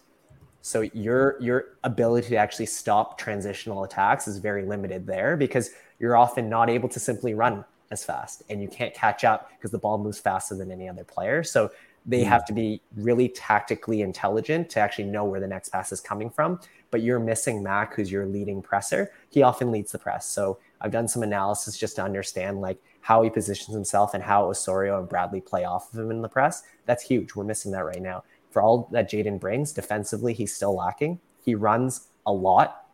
[0.62, 6.16] So your your ability to actually stop transitional attacks is very limited there because you're
[6.16, 9.78] often not able to simply run as fast and you can't catch up because the
[9.78, 11.42] ball moves faster than any other player.
[11.42, 11.70] So
[12.06, 16.00] they have to be really tactically intelligent to actually know where the next pass is
[16.00, 16.60] coming from.
[16.90, 19.12] But you're missing Mac, who's your leading presser.
[19.28, 20.26] He often leads the press.
[20.26, 24.48] So I've done some analysis just to understand like how he positions himself and how
[24.48, 26.62] Osorio and Bradley play off of him in the press.
[26.86, 27.34] That's huge.
[27.34, 28.24] We're missing that right now.
[28.50, 31.20] For all that Jaden brings defensively, he's still lacking.
[31.44, 32.86] He runs a lot,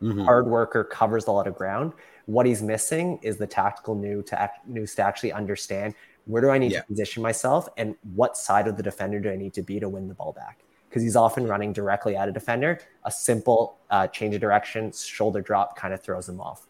[0.00, 0.24] Mhm.
[0.24, 1.92] hard worker, covers a lot of ground.
[2.26, 5.94] What he's missing is the tactical new to act, news to actually understand
[6.26, 6.82] where do I need Yeah.
[6.82, 9.88] to position myself and what side of the defender do I need to be to
[9.88, 10.58] win the ball back?
[10.92, 12.78] Because he's often running directly at a defender.
[13.04, 16.66] A simple uh, change of direction, shoulder drop kind of throws him off.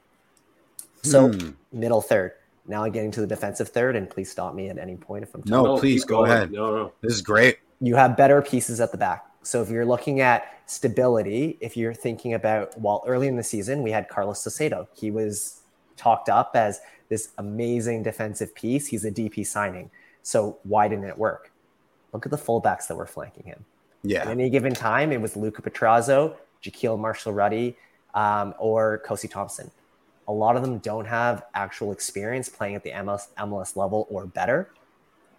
[1.03, 1.51] So Hmm.
[1.73, 2.31] middle third.
[2.69, 5.43] Now getting to the defensive third, and please stop me at any point if I'm
[5.47, 6.31] No, No, please keep go going.
[6.31, 6.53] ahead.
[6.53, 6.93] No, no.
[7.01, 7.59] This is great.
[7.81, 9.27] you have better pieces at the back.
[9.43, 13.83] So if you're looking at stability, if you're thinking about, well, early in the season,
[13.83, 14.87] we had Carlos Salcedo.
[14.95, 15.63] He was
[15.97, 18.87] talked up as this amazing defensive piece.
[18.87, 19.91] He's a DP signing.
[20.23, 21.51] So why didn't it work?
[22.13, 23.65] Look at the fullbacks that were flanking him.
[24.23, 27.77] At any given time, it was Luca Petrasso, Jahkeele Marshall Rutty,
[28.15, 29.71] um, or Kosi Thompson.
[30.29, 34.27] A lot of them don't have actual experience playing at the MLS, MLS level or
[34.27, 34.71] better,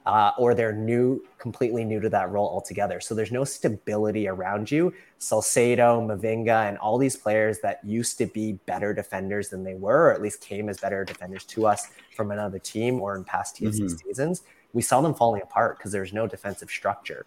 [0.06, 2.99] uh, or they're new, completely new to that role altogether.
[2.99, 4.93] So there's no stability around you.
[5.19, 10.08] Salcedo, Mavinga, and all these players that used to be better defenders than they were,
[10.10, 13.56] or at least came as better defenders to us from another team or in past
[13.56, 14.02] TFC Mhm.
[14.04, 14.41] seasons,
[14.73, 17.26] we saw them falling apart because there's no defensive structure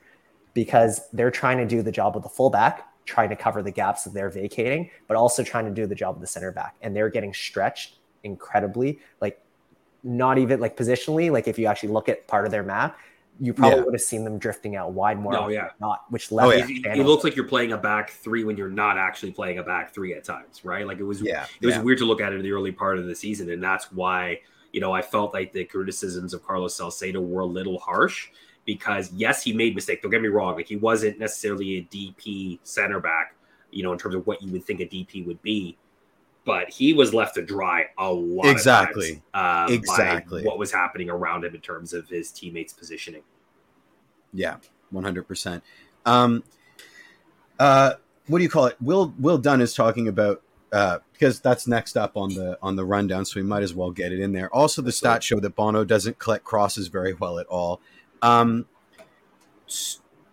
[0.56, 4.04] because they're trying to do the job of the fullback, trying to cover the gaps
[4.04, 6.74] that they're vacating, but also trying to do the job of the center back.
[6.80, 9.38] And they're getting stretched incredibly, like
[10.02, 11.30] not even like positionally.
[11.30, 12.98] Like if you actually look at part of their map,
[13.38, 13.84] you probably Yeah.
[13.84, 15.34] would have seen them drifting out wide more.
[15.34, 15.68] No, yeah.
[15.78, 16.94] not, which Oh, left yeah.
[16.94, 19.62] It, it looks like you're playing a back three when you're not actually playing a
[19.62, 20.86] back three at times, right?
[20.86, 21.44] Like it was Yeah.
[21.60, 21.82] it was yeah.
[21.82, 24.40] weird to look at it in the early part of the season, and that's why
[24.72, 28.28] you know I felt like the criticisms of Carlos Salcedo were a little harsh
[28.66, 30.02] because yes, he made mistakes.
[30.02, 33.34] Don't get me wrong; like he wasn't necessarily a DP center back,
[33.70, 35.78] you know, in terms of what you would think a DP would be.
[36.44, 38.46] But he was left to dry a lot.
[38.46, 39.22] Exactly.
[39.34, 40.42] Times, um, Exactly.
[40.42, 43.22] By what was happening around him in terms of his teammates' positioning.
[44.32, 44.56] Yeah,
[44.90, 45.64] one hundred percent.
[46.04, 46.44] Um,
[47.58, 47.94] uh,
[48.26, 48.76] what do you call it?
[48.80, 52.84] Will Will Dunn is talking about uh, because that's next up on the on the
[52.84, 54.52] rundown, so we might as well get it in there.
[54.54, 57.80] Also, the stats show that Bono doesn't collect crosses very well at all.
[58.22, 58.66] Um,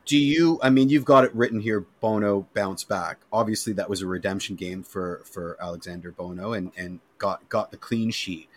[0.06, 0.60] do you?
[0.62, 1.86] I mean, you've got it written here.
[2.00, 3.20] Bono bounce back.
[3.32, 7.78] Obviously, that was a redemption game for for Alexander Bono, and and got got the
[7.78, 8.50] clean sheet.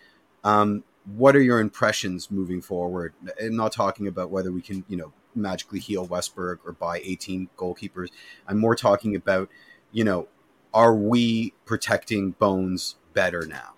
[0.43, 0.83] Um,
[1.15, 3.13] what are your impressions moving forward?
[3.41, 7.49] I'm not talking about whether we can, you know, magically heal Westberg or buy 18
[7.57, 8.09] goalkeepers.
[8.45, 9.49] I'm more talking about,
[9.91, 10.27] you know,
[10.73, 13.76] are we protecting Bones better now?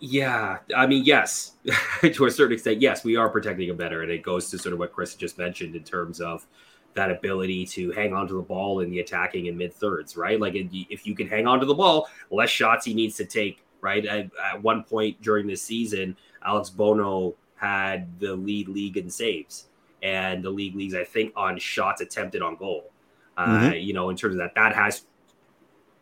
[0.00, 1.52] Yeah, I mean, yes,
[2.02, 4.72] to a certain extent, yes, we are protecting him better, and it goes to sort
[4.72, 6.46] of what Chris just mentioned in terms of
[6.94, 10.40] that ability to hang on to the ball in the attacking in mid thirds, right?
[10.40, 13.64] Like if you can hang on to the ball, less shots he needs to take,
[13.80, 14.04] right?
[14.04, 19.66] At, at one point during this season, Alex Bono had the lead league in saves
[20.02, 22.90] and the league leagues, I think, on shots attempted on goal.
[23.36, 23.72] Uh, mm-hmm.
[23.74, 25.02] you know, in terms of that, that has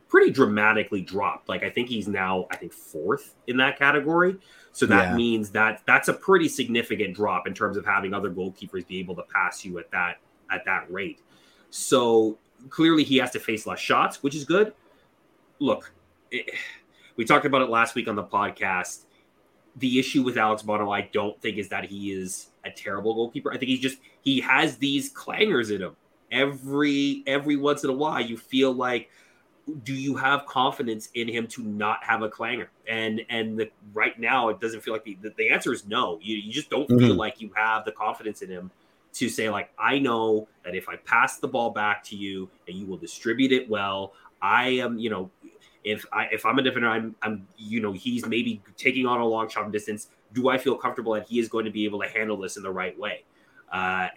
[0.08, 1.48] pretty dramatically dropped.
[1.48, 4.36] Like I think he's now, I think, fourth in that category.
[4.72, 5.16] So that yeah.
[5.16, 9.16] means that that's a pretty significant drop in terms of having other goalkeepers be able
[9.16, 10.18] to pass you at that
[10.50, 11.20] at that rate.
[11.70, 12.38] So
[12.68, 14.72] clearly he has to face less shots, which is good.
[15.58, 15.92] Look,
[16.30, 16.50] it,
[17.16, 19.04] we talked about it last week on the podcast.
[19.76, 23.52] The issue with Alex Bono, I don't think, is that he is a terrible goalkeeper.
[23.52, 25.96] I think he's just he has these clangers in him.
[26.30, 29.10] Every every once in a while, you feel like,
[29.82, 32.70] do you have confidence in him to not have a clanger?
[32.88, 36.18] And and the, right now, it doesn't feel like the, the answer is no.
[36.22, 36.98] You, you just don't mm-hmm.
[36.98, 38.70] feel like you have the confidence in him
[39.14, 42.76] to say like I know that if I pass the ball back to you and
[42.76, 45.30] you will distribute it well, I am you know
[45.82, 49.26] if I if I'm a defender, I'm I'm you know he's maybe taking on a
[49.26, 50.08] long shot distance.
[50.32, 52.62] Do I feel comfortable that he is going to be able to handle this in
[52.62, 53.24] the right way?
[53.72, 54.08] Uh,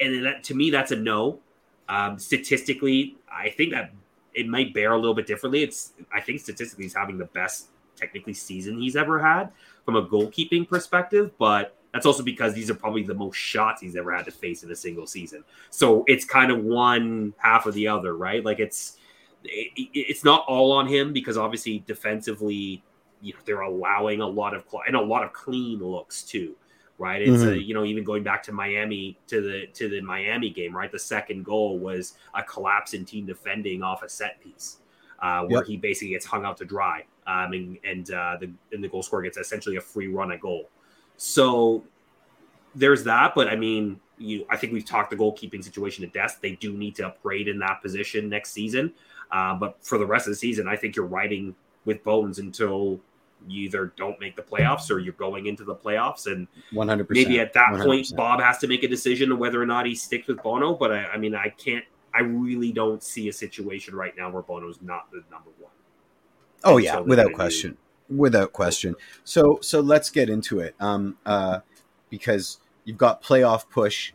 [0.00, 1.40] and that, to me, that's a no.
[1.88, 3.92] Um, statistically, I think that
[4.36, 5.62] it might bear a little bit differently.
[5.62, 9.50] It's I think statistically he's having the best technically season he's ever had
[9.84, 13.96] from a goalkeeping perspective, but that's also because these are probably the most shots he's
[13.96, 15.42] ever had to face in a single season.
[15.70, 18.44] So it's kind of one half of the other, right?
[18.44, 18.98] Like it's
[19.44, 22.82] it, it's not all on him because obviously defensively,
[23.22, 26.54] you know, they're allowing a lot of and a lot of clean looks too,
[26.98, 27.22] right?
[27.22, 27.52] It's mm-hmm.
[27.52, 30.90] a, you know even going back to Miami to the to the Miami game, right?
[30.90, 34.78] The second goal was a collapse in team defending off a set piece.
[35.18, 35.66] Uh, where yep.
[35.66, 39.02] he basically gets hung out to dry, um, and, and uh, the and the goal
[39.02, 40.68] scorer gets essentially a free run at goal.
[41.16, 41.82] So
[42.74, 46.38] there's that, but I mean, you I think we've talked the goalkeeping situation to death.
[46.42, 48.92] They do need to upgrade in that position next season.
[49.30, 51.54] Uh, but for the rest of the season, I think you're riding
[51.84, 53.00] with bones until
[53.48, 56.26] you either don't make the playoffs or you're going into the playoffs.
[56.26, 57.10] And 100%.
[57.10, 57.84] Maybe at that 100%.
[57.84, 60.74] point, Bob has to make a decision on whether or not he sticks with Bono.
[60.74, 61.84] But I, I mean, I can't.
[62.14, 65.72] I really don't see a situation right now where Bono's not the number one.
[66.64, 67.76] Oh yeah, so without question,
[68.08, 68.94] without question.
[69.24, 70.74] So so let's get into it.
[70.80, 71.60] Um, uh,
[72.08, 74.12] because you've got playoff push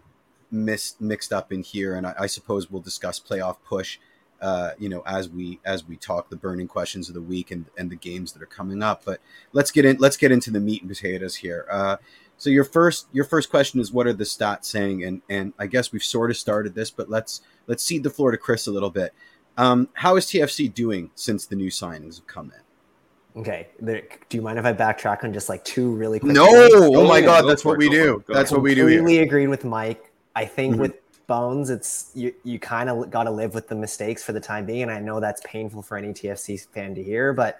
[0.49, 3.99] mixed mixed up in here, and I, I suppose we'll discuss playoff push.
[4.41, 7.65] Uh, you know, as we as we talk the burning questions of the week and
[7.77, 9.03] and the games that are coming up.
[9.05, 9.21] But
[9.53, 9.97] let's get in.
[9.97, 11.67] Let's get into the meat and potatoes here.
[11.69, 11.97] Uh,
[12.37, 15.03] so your first your first question is what are the stats saying?
[15.03, 18.31] And and I guess we've sort of started this, but let's let's cede the floor
[18.31, 19.13] to Chris a little bit.
[19.57, 23.41] Um, how is TFC doing since the new signings have come in?
[23.41, 23.67] Okay.
[23.79, 26.33] There, do you mind if I backtrack on just like two really quick?
[26.33, 26.45] No.
[26.45, 26.73] Things?
[26.73, 27.43] Oh my God.
[27.43, 28.23] That's what we do.
[28.27, 28.87] That's what we do.
[28.87, 30.11] Completely agreed with Mike.
[30.35, 30.81] I think mm-hmm.
[30.81, 32.33] with Bones, it's you.
[32.43, 34.99] You kind of got to live with the mistakes for the time being, and I
[34.99, 37.59] know that's painful for any TFC fan to hear, but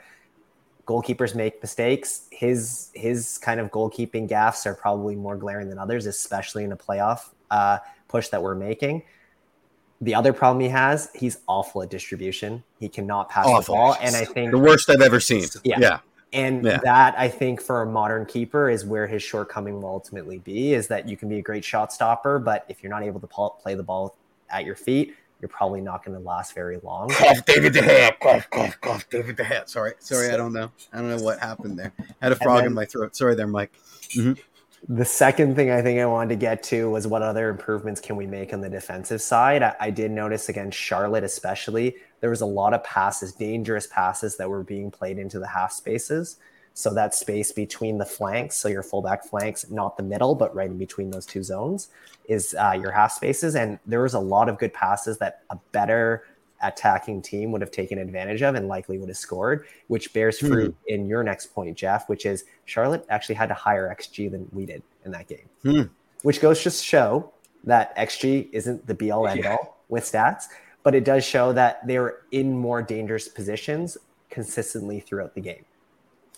[0.85, 2.27] goalkeepers make mistakes.
[2.31, 6.77] His his kind of goalkeeping gaffes are probably more glaring than others, especially in a
[6.77, 9.03] playoff uh, push that we're making.
[10.01, 12.63] The other problem he has, he's awful at distribution.
[12.79, 13.75] He cannot pass awful.
[13.75, 15.45] the ball, and I think the worst I've ever seen.
[15.63, 15.99] Yeah, yeah.
[16.33, 16.79] And yeah.
[16.83, 20.73] that I think for a modern keeper is where his shortcoming will ultimately be.
[20.73, 23.27] Is that you can be a great shot stopper, but if you're not able to
[23.61, 24.15] play the ball
[24.49, 27.09] at your feet, you're probably not going to last very long.
[27.09, 28.19] Cough, David De Gea.
[28.19, 29.67] Cough, cough, cough, David De Gea.
[29.67, 30.71] Sorry, sorry, I don't know.
[30.93, 31.91] I don't know what happened there.
[31.99, 33.15] I had a frog then, in my throat.
[33.15, 33.73] Sorry, there, Mike.
[34.15, 34.33] Mm-hmm.
[34.95, 38.15] The second thing I think I wanted to get to was what other improvements can
[38.15, 39.61] we make on the defensive side?
[39.63, 44.37] I, I, did notice against Charlotte, especially, there was a lot of passes, dangerous passes
[44.37, 46.37] that were being played into the half spaces.
[46.73, 50.69] So that space between the flanks, so your fullback flanks, not the middle, but right
[50.69, 51.89] in between those two zones,
[52.29, 53.55] is uh, your half spaces.
[53.55, 56.23] And there was a lot of good passes that a better
[56.63, 60.47] attacking team would have taken advantage of and likely would have scored, which bears hmm.
[60.47, 60.93] fruit mm.
[60.93, 64.65] in your next point, Jeff, which is Charlotte actually had a higher XG than we
[64.65, 65.89] did in that game, mm.
[66.21, 67.31] which goes to show
[67.63, 70.45] that XG isn't the be all end all with stats.
[70.83, 73.97] But it does show that they were in more dangerous positions
[74.29, 75.65] consistently throughout the game.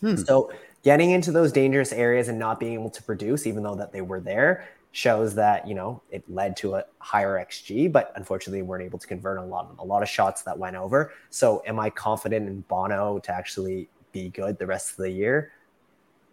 [0.01, 0.15] Hmm.
[0.15, 0.51] So
[0.83, 4.01] getting into those dangerous areas and not being able to produce, even though that they
[4.01, 8.83] were there, shows that you know it led to a higher xG, but unfortunately weren't
[8.83, 11.11] able to convert a lot of a lot of shots that went over.
[11.29, 15.53] So am I confident in Bono to actually be good the rest of the year?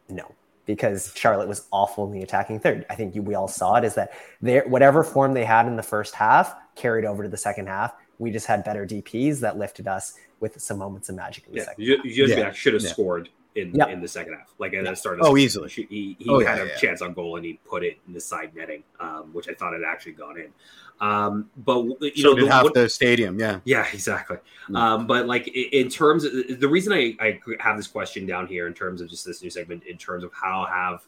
[0.08, 0.34] No,
[0.66, 2.84] because Charlotte was awful in the attacking third.
[2.90, 3.84] I think we all saw it.
[3.84, 4.12] Is that
[4.68, 7.94] whatever form they had in the first half carried over to the second half.
[8.20, 11.58] We just had better DPS that lifted us with some moments of magic in the
[11.58, 11.84] yeah, second.
[11.84, 12.52] You, you yeah.
[12.52, 12.90] should have yeah.
[12.90, 13.88] scored in yep.
[13.88, 14.52] in the second half.
[14.58, 16.76] Like at the start of oh easily, he, he oh, had yeah, a yeah.
[16.76, 19.72] chance on goal and he put it in the side netting, um, which I thought
[19.72, 20.52] had actually gone in.
[21.00, 24.36] Um, but you so know, did the, half what, the stadium, yeah, yeah, exactly.
[24.68, 24.76] Mm.
[24.76, 28.66] Um, but like in terms of the reason I, I have this question down here
[28.66, 31.06] in terms of just this new segment, in terms of how have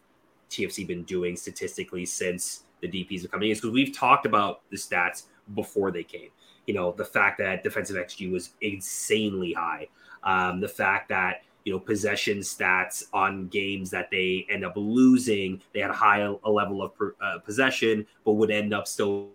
[0.51, 4.63] TFC been doing statistically since the DPS are coming in, is because we've talked about
[4.71, 6.31] the stats before they came.
[6.67, 9.89] You know, the fact that defensive XG was insanely high,
[10.23, 15.61] um, the fact that you know possession stats on games that they end up losing.
[15.73, 19.31] They had a high a level of uh, possession, but would end up still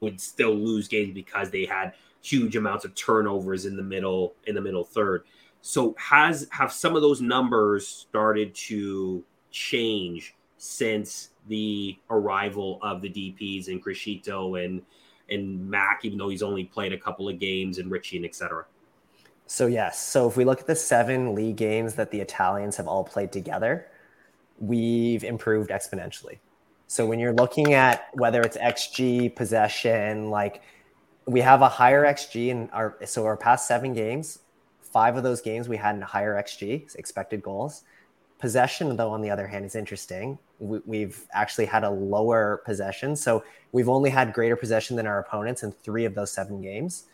[0.00, 4.54] would still lose games because they had huge amounts of turnovers in the middle in
[4.54, 5.24] the middle third.
[5.62, 13.08] So has have some of those numbers started to change since the arrival of the
[13.08, 14.82] DPS and Criscito and
[15.30, 18.66] and Mac, even though he's only played a couple of games and Richie and etc.
[19.46, 22.88] So yes, so if we look at the seven league games that the Italians have
[22.88, 23.86] all played together,
[24.58, 26.38] we've improved exponentially.
[26.86, 30.62] So when you're looking at whether it's XG, possession, like
[31.26, 34.38] we have a higher XG in our so our past seven games,
[34.80, 37.84] five of those games we had a higher XG, expected goals.
[38.44, 40.38] Possession, though, on the other hand, is interesting.
[40.58, 43.16] We, have actually had a lower possession.
[43.16, 43.42] So
[43.72, 47.04] we've only had greater possession than our opponents in three of those seven games.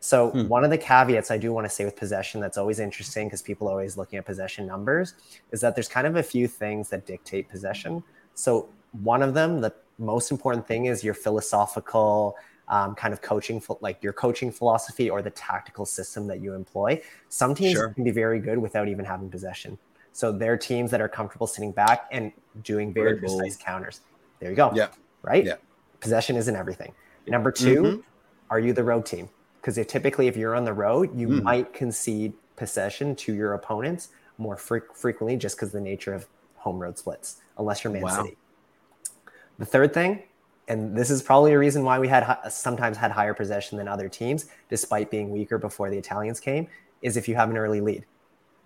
[0.00, 0.48] So hmm.
[0.48, 3.42] one of the caveats I do want to say with possession that's always interesting because
[3.42, 5.16] people are always looking at possession numbers
[5.52, 8.02] is that there's kind of a few things that dictate possession.
[8.32, 8.70] So
[9.02, 12.36] one of them, the most important thing is your philosophical
[12.68, 17.02] um, kind of coaching, like your coaching philosophy or the tactical system that you employ.
[17.28, 17.90] Some teams sure.
[17.90, 19.76] can be very good without even having possession.
[20.12, 22.32] So they're teams that are comfortable sitting back and
[22.62, 24.00] doing very precise counters.
[24.40, 24.72] There you go.
[24.74, 24.88] Yeah.
[25.22, 25.44] Right.
[25.44, 25.56] Yeah.
[26.00, 26.92] Possession isn't everything.
[27.26, 28.00] Number 2 mm-hmm.
[28.50, 29.28] are you the road team?
[29.60, 31.42] because typically if you're on the road you mm.
[31.42, 34.08] might concede possession to your opponents
[34.38, 38.22] more fre- frequently just because the nature of home road splits unless you're man wow.
[38.22, 38.36] city
[39.58, 40.22] the third thing
[40.68, 44.08] and this is probably a reason why we had sometimes had higher possession than other
[44.08, 46.66] teams despite being weaker before the italians came
[47.02, 48.04] is if you have an early lead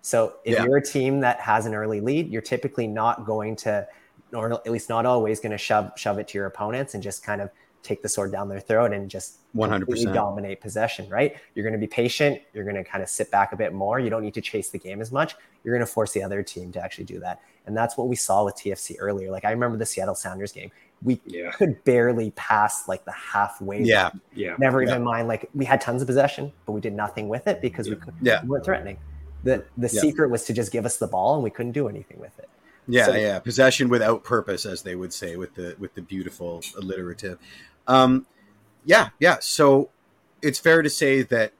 [0.05, 0.63] so if yeah.
[0.63, 3.87] you're a team that has an early lead you're typically not going to
[4.33, 7.23] or at least not always going to shove shove it to your opponents and just
[7.23, 7.49] kind of
[7.85, 11.37] take the sword down their throat and just 100% dominate possession, right?
[11.53, 12.41] You're going to be patient.
[12.53, 13.99] You're going to kind of sit back a bit more.
[13.99, 15.35] You don't need to chase the game as much.
[15.63, 17.41] You're going to force the other team to actually do that.
[17.67, 19.31] And that's what we saw with TFC earlier.
[19.31, 20.71] Like I remember the Seattle Sounders game.
[21.03, 21.51] We yeah.
[21.51, 23.83] could barely pass like the halfway.
[23.83, 24.05] Yeah.
[24.05, 24.21] Line.
[24.33, 24.55] Yeah.
[24.57, 24.91] Never yeah.
[24.91, 25.27] even mind.
[25.27, 28.31] Like we had tons of possession, but we did nothing with it because we, we
[28.45, 28.97] weren't threatening.
[29.45, 30.01] The, the yeah.
[30.01, 32.49] secret was to just give us the ball and we couldn't do anything with it.
[32.87, 36.61] Yeah, so, yeah, possession without purpose, as they would say, with the with the beautiful
[36.77, 37.39] alliterative.
[37.87, 38.25] Um,
[38.85, 39.37] yeah, yeah.
[39.39, 39.89] So
[40.41, 41.53] it's fair to say that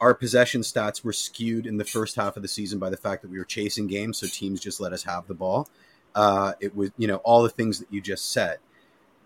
[0.00, 3.22] our possession stats were skewed in the first half of the season by the fact
[3.22, 5.68] that we were chasing games, so teams just let us have the ball.
[6.14, 8.58] Uh, it was, you know, all the things that you just said.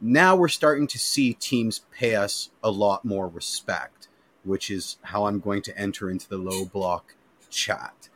[0.01, 4.09] Now we're starting to see teams pay us a lot more respect,
[4.45, 7.15] which is how I'm going to enter into the low block
[7.51, 8.09] chat.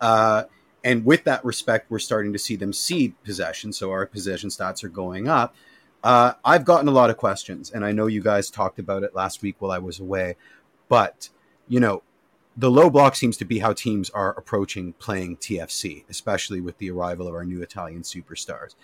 [0.00, 0.44] Uh,
[0.84, 3.72] and with that respect, we're starting to see them cede possession.
[3.72, 5.54] So our possession stats are going up.
[6.02, 9.14] Uh, I've gotten a lot of questions, and I know you guys talked about it
[9.14, 10.36] last week while I was away.
[10.88, 11.28] But,
[11.68, 12.02] you know,
[12.56, 16.90] the low block seems to be how teams are approaching playing TFC, especially with the
[16.90, 18.74] arrival of our new Italian superstars.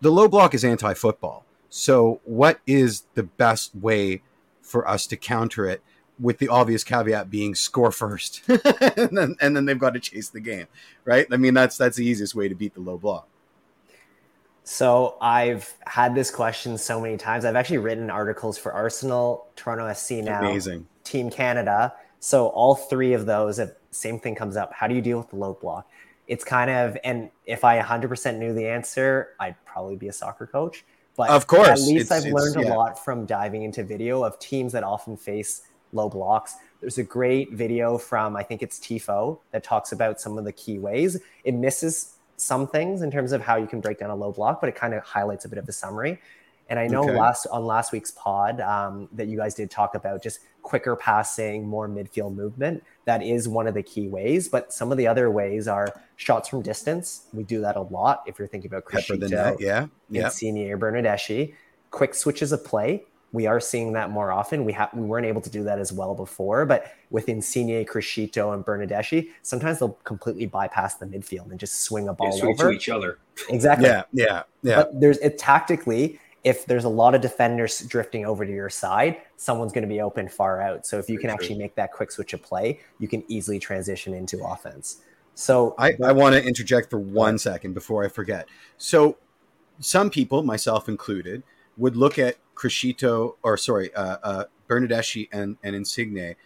[0.00, 1.44] The low block is anti football.
[1.68, 4.22] So, what is the best way
[4.62, 5.82] for us to counter it?
[6.20, 10.28] With the obvious caveat being score first, and, then, and then they've got to chase
[10.28, 10.66] the game,
[11.04, 11.26] right?
[11.32, 13.26] I mean, that's that's the easiest way to beat the low block.
[14.64, 17.44] So I've had this question so many times.
[17.44, 20.86] I've actually written articles for Arsenal, Toronto SC now, Amazing.
[21.02, 21.94] Team Canada.
[22.20, 25.30] So all three of those, if same thing comes up, how do you deal with
[25.30, 25.88] the low block?
[26.28, 30.46] It's kind of, and if I 100% knew the answer, I'd probably be a soccer
[30.46, 30.84] coach.
[31.16, 34.72] But of course, at least I've learned a lot from diving into video of teams
[34.72, 35.62] that often face
[35.92, 36.56] low blocks.
[36.80, 40.52] There's a great video from I think it's Tifo that talks about some of the
[40.52, 41.20] key ways.
[41.44, 44.60] It misses some things in terms of how you can break down a low block,
[44.60, 46.18] but it kind of highlights a bit of the summary.
[46.70, 47.18] And I know Okay.
[47.18, 51.66] last on last week's pod um, that you guys did talk about just quicker passing,
[51.66, 52.84] more midfield movement.
[53.06, 54.48] That is one of the key ways.
[54.48, 57.26] But some of the other ways are shots from distance.
[57.32, 58.22] We do that a lot.
[58.26, 59.58] If you're thinking about Criscito.
[59.58, 59.86] Yeah.
[60.08, 60.26] Yeah.
[60.26, 61.54] Insigne or Bernardeschi.
[61.90, 63.02] Quick switches of play.
[63.32, 64.64] We are seeing that more often.
[64.64, 68.52] We have we weren't able to do that as well before, but with Insigne, Criscito,
[68.54, 72.60] and Bernardeschi, sometimes they'll completely bypass the midfield and just swing a They ball switch
[72.60, 72.70] over.
[72.70, 73.18] to each other.
[73.48, 73.86] Exactly.
[73.86, 74.02] Yeah.
[74.12, 74.42] Yeah.
[74.62, 74.76] Yeah.
[74.76, 79.18] But there's it tactically, if there's a lot of defenders drifting over to your side,
[79.36, 80.84] someone's going to be open far out.
[80.86, 81.44] So if you Very can true.
[81.44, 85.02] actually make that quick switch of play, you can easily transition into offense.
[85.34, 88.48] So I, I want to interject for one second before I forget.
[88.76, 89.16] So,
[89.78, 91.42] some people, myself included,
[91.78, 96.36] would look at Criscito or sorry, uh, uh, Bernardeschi and, and Insigne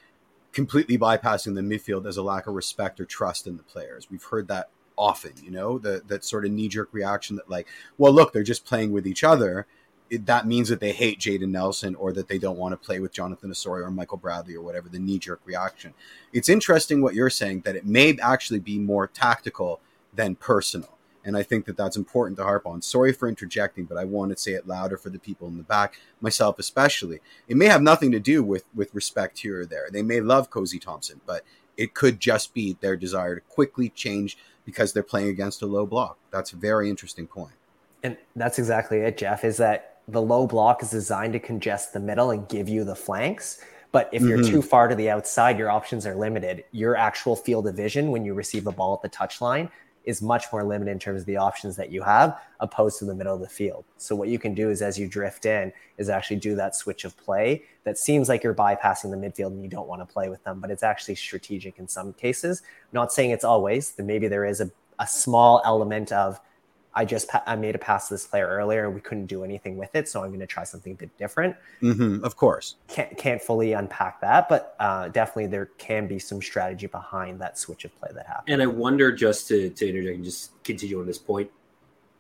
[0.53, 4.09] completely bypassing the midfield as a lack of respect or trust in the players.
[4.09, 7.67] We've heard that often, you know, the, that sort of knee jerk reaction that, like,
[7.99, 9.67] well, look, they're just playing with each other.
[10.09, 13.01] It, that means that they hate Jaden Nelson or that they don't want to play
[13.01, 15.95] with Jonathan Osorio or Michael Bradley or whatever the knee jerk reaction.
[16.33, 19.81] It's interesting what you're saying that it may actually be more tactical
[20.15, 20.94] than personal.
[21.25, 22.83] And I think that that's important to harp on.
[22.83, 25.63] Sorry for interjecting, but I want to say it louder for the people in the
[25.63, 27.21] back, myself especially.
[27.49, 29.89] It may have nothing to do with with respect here or there.
[29.91, 31.43] They may love Kosi Thompson, but
[31.77, 35.87] it could just be their desire to quickly change because they're playing against a low
[35.87, 36.19] block.
[36.31, 37.55] That's a very interesting point.
[38.03, 42.01] And that's exactly it, Jeff, is that the low block is designed to congest the
[42.01, 43.61] middle and give you the flanks.
[43.93, 44.51] But if you're Mhm.
[44.51, 46.65] too far to the outside, your options are limited.
[46.73, 49.71] Your actual field of vision when you receive a ball at the touchline
[50.05, 53.15] is much more limited in terms of the options that you have opposed to the
[53.15, 53.85] middle of the field.
[53.97, 57.05] So what you can do is as you drift in is actually do that switch
[57.05, 60.29] of play that seems like you're bypassing the midfield and you don't want to play
[60.29, 62.63] with them, but it's actually strategic in some cases.
[62.93, 66.41] not saying it's always, then maybe there is a, a small element of
[66.97, 68.87] I just pa- I made a pass to this player earlier.
[68.87, 71.17] And we couldn't do anything with it, so I'm going to try something a bit
[71.19, 71.57] different.
[71.81, 72.77] hmm of course.
[72.89, 77.59] Can't can't fully unpack that, but uh, definitely there can be some strategy behind that
[77.59, 78.53] switch of play that happened.
[78.53, 81.51] And I wonder, just to, to interject and just continue on this point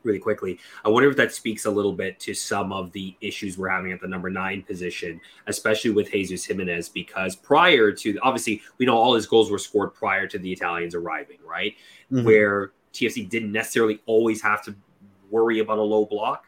[0.02, 3.56] really quickly, I wonder if that speaks a little bit to some of the issues
[3.56, 8.60] we're having at the number nine position, especially with Jesus Jimenez, because prior to obviously,
[8.76, 11.74] we know all his goals were scored prior to the Italians arriving, right?
[12.12, 12.24] Mhm.
[12.24, 14.74] Where TFC didn't necessarily always have to
[15.30, 16.46] worry about a low block.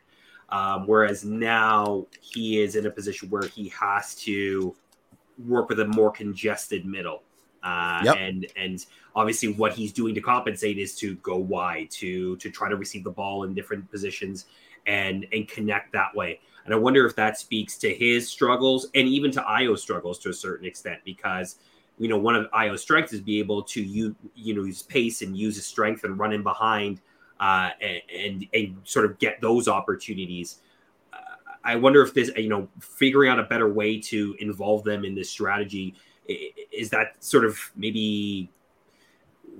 [0.48, 4.74] Um, whereas now he is in a position where he has to
[5.44, 7.22] work with a more congested middle.
[7.62, 8.16] Uh, Yep.
[8.18, 8.86] and and
[9.16, 13.02] obviously what he's doing to compensate is to go wide to to try to receive
[13.02, 14.44] the ball in different positions
[14.86, 19.08] and and connect that way and i wonder if that speaks to his struggles and
[19.08, 21.56] even to Ayo's struggles to a certain extent because
[21.98, 25.22] you know one of Ayo's strengths is be able to use you know use pace
[25.22, 27.00] and use his strength and run in behind
[27.40, 30.60] uh, and, and and sort of get those opportunities
[31.12, 31.16] uh,
[31.64, 35.14] I wonder if this, you know, figuring out a better way to involve them in
[35.14, 35.94] this strategy
[36.28, 38.50] is that sort of maybe,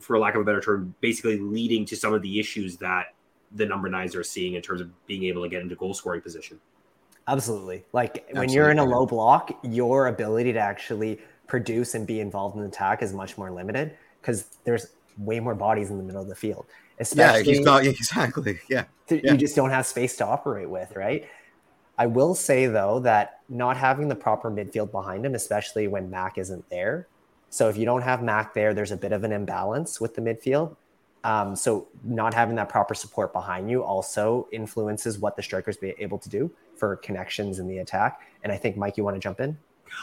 [0.01, 3.15] for lack of a better term, basically leading to some of the issues that
[3.53, 6.21] the number nines are seeing in terms of being able to get into goal scoring
[6.21, 6.61] position.
[7.29, 7.85] Absolutely.
[7.93, 12.57] Like when you're in a low block, your ability to actually produce and be involved
[12.57, 14.89] in the attack is much more limited because there's
[15.19, 16.67] way more bodies in the middle of the field.
[16.69, 18.59] Yeah, Especially not exactly.
[18.69, 18.85] Yeah.
[19.09, 19.33] Yeah.
[19.33, 21.29] you just don't have space to operate with, right?
[21.99, 26.39] I will say though that not having the proper midfield behind him, especially when Mac
[26.39, 27.07] isn't there.
[27.49, 30.21] So if you don't have Mac there, there's a bit of an imbalance with the
[30.21, 30.77] midfield.
[31.25, 35.95] Um, so not having that proper support behind you also influences what the strikers be
[35.99, 38.21] able to do for connections in the attack.
[38.45, 39.59] And I think Mike, you want to jump in?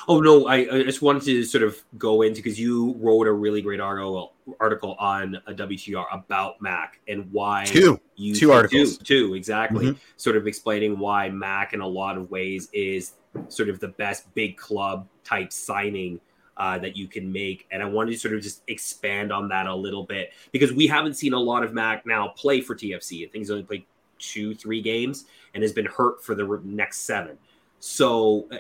[0.08, 3.32] Oh no, I, I just wanted to sort of go into because you wrote a
[3.32, 8.00] really great article article on a WTR about Mac and why Two.
[8.16, 8.98] you Two articles.
[8.98, 9.98] Two, two, exactly.
[10.18, 13.14] Sort of explaining why Mac, in a lot of ways, is
[13.48, 16.20] sort of the best big club type signing
[16.58, 17.68] uh, that you can make.
[17.72, 20.88] And I wanted to sort of just expand on that a little bit because we
[20.88, 23.26] haven't seen a lot of Mac now play for TFC.
[23.26, 23.86] I think he's only played
[24.20, 27.38] two, three games and has been hurt for the next seven.
[27.80, 28.58] So, uh,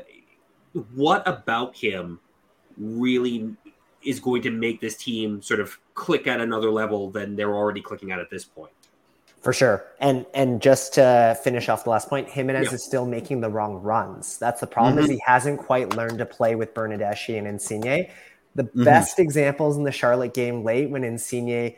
[0.95, 2.19] what about him
[2.77, 3.55] really
[4.03, 7.81] is going to make this team sort of click at another level than they're already
[7.81, 8.71] clicking at at this point?
[9.41, 9.85] For sure.
[9.99, 12.75] And and just to finish off the last point, Jimenez Yeah.
[12.75, 14.37] is still making the wrong runs.
[14.37, 15.15] That's the problem is mm-hmm.
[15.15, 18.09] he hasn't quite learned to play with Bernardeschi and Insigne.
[18.55, 18.83] The mm-hmm.
[18.85, 21.75] best examples in the Charlotte game late when Insigne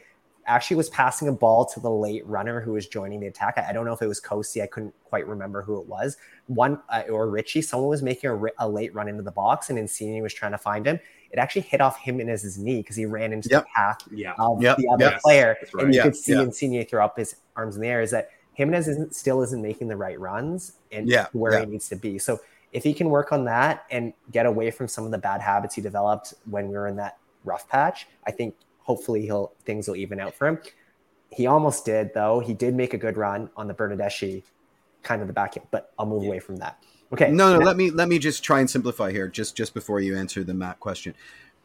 [0.47, 3.55] actually was passing a ball to the late runner who was joining the attack.
[3.57, 4.61] I, I don't know if it was Kosi.
[4.61, 6.17] I couldn't quite remember who it was.
[6.47, 7.61] One uh, or Richie.
[7.61, 10.57] Someone was making a, a late run into the box and Insigne was trying to
[10.57, 10.99] find him.
[11.31, 13.63] It actually hit off Jimenez's knee because he ran into Yep.
[13.63, 14.33] the path Yeah.
[14.37, 15.19] of Yep, the other yep.
[15.21, 15.57] player.
[15.73, 15.85] Right.
[15.85, 16.41] And you Yeah, could see yeah.
[16.43, 18.01] Insigne throw up his arms in the air.
[18.01, 21.61] Is that Jimenez isn't still isn't making the right runs and Yeah, where yeah.
[21.61, 22.19] he needs to be.
[22.19, 22.39] So
[22.71, 25.75] if he can work on that and get away from some of the bad habits
[25.75, 28.55] he developed when we were in that rough patch, I think
[28.85, 30.59] hopefully he'll things will even out for him.
[31.31, 32.39] He almost did though.
[32.39, 34.43] He did make a good run on the Bernardeschi
[35.03, 36.81] kind of the back end, but I'll move away from that.
[37.13, 37.29] Okay.
[37.31, 37.59] No, no.
[37.59, 40.43] now- Let me let me just try and simplify here, just just before you answer
[40.43, 41.13] the Matt question.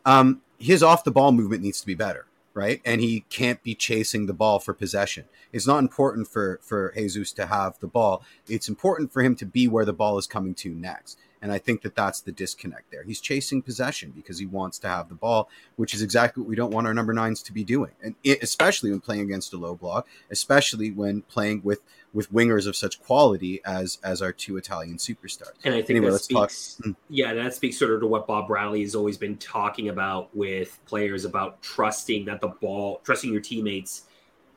[0.05, 2.81] Um, his off the ball movement needs to be better, right?
[2.85, 5.25] And he can't be chasing the ball for possession.
[5.53, 8.23] It's not important for for Jesus to have the ball.
[8.49, 11.19] It's important for him to be where the ball is coming to next.
[11.43, 13.03] And I think that that's the disconnect there.
[13.03, 16.57] He's chasing possession because he wants to have the ball, which is exactly what we
[16.57, 17.93] don't want our number nines to be doing.
[18.03, 21.81] And it, especially when playing against a low block, especially when playing with
[22.13, 25.53] with wingers of such quality as as our two Italian superstars.
[25.65, 26.91] And I think Anyway, that let's talk- speaks, Hmm.
[27.09, 30.79] yeah, that speaks sort of to what Bob Bradley has always been talking about with
[30.87, 34.03] players about trusting that the ball, trusting your teammates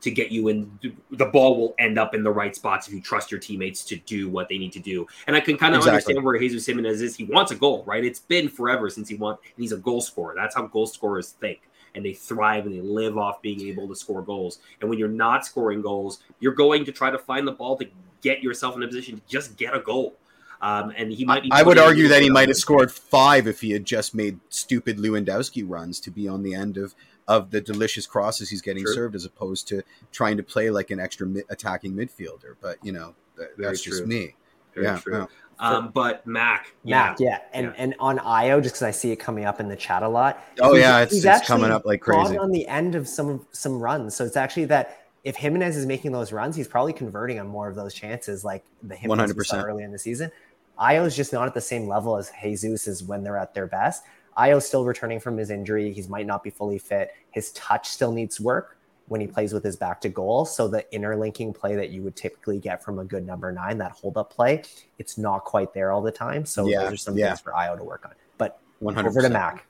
[0.04, 0.78] to get you in.
[1.10, 3.96] The ball will end up in the right spots if you trust your teammates to
[3.96, 5.06] do what they need to do.
[5.26, 5.94] And I can kind of Exactly.
[5.94, 7.16] understand where Jesus Jimenez is.
[7.16, 8.04] He wants a goal, right?
[8.04, 9.42] It's been forever since he wants.
[9.56, 10.34] And he's a goal scorer.
[10.36, 11.60] That's how goal scorers think.
[11.94, 14.58] And they thrive and they live off being able to score goals.
[14.80, 17.86] And when you're not scoring goals, you're going to try to find the ball to
[18.20, 20.14] get yourself in a position to just get a goal.
[20.60, 21.50] Um, and he might be.
[21.52, 24.96] I would argue that he might have scored five if he had just made stupid
[24.98, 26.94] Lewandowski runs to be on the end of
[27.28, 28.94] of the delicious crosses he's getting True.
[28.94, 32.56] served, as opposed to trying to play like an extra mi- attacking midfielder.
[32.60, 34.34] But you know, that, Very that's just me.
[34.74, 35.16] Very yeah, true.
[35.18, 35.26] yeah.
[35.60, 37.38] Um, but Mac, Mac, yeah.
[37.52, 37.72] And Yeah.
[37.78, 40.44] and on Ayo, just because I see it coming up in the chat a lot.
[40.60, 42.36] Oh he's- yeah, it's, he's it's coming up like crazy.
[42.36, 44.16] on the end of some some runs.
[44.16, 47.68] So it's actually that if Jimenez is making those runs, he's probably converting on more
[47.68, 49.64] of those chances, like the Jimenez 100%.
[49.64, 50.30] early in the season.
[50.78, 53.66] Ayo is just not at the same level as Jesus is when they're at their
[53.68, 54.02] best.
[54.36, 55.92] Ayo's still returning from his injury.
[55.92, 57.12] He might not be fully fit.
[57.30, 60.44] His touch still needs work when he plays with his back to goal.
[60.44, 63.92] So the interlinking play that you would typically get from a good number nine, that
[63.92, 64.62] hold up play,
[64.98, 66.46] it's not quite there all the time.
[66.46, 67.28] So Yeah, those are some yeah.
[67.28, 68.12] things for Io to work on.
[68.38, 69.28] But One hundred over to.
[69.28, 69.66] Mac.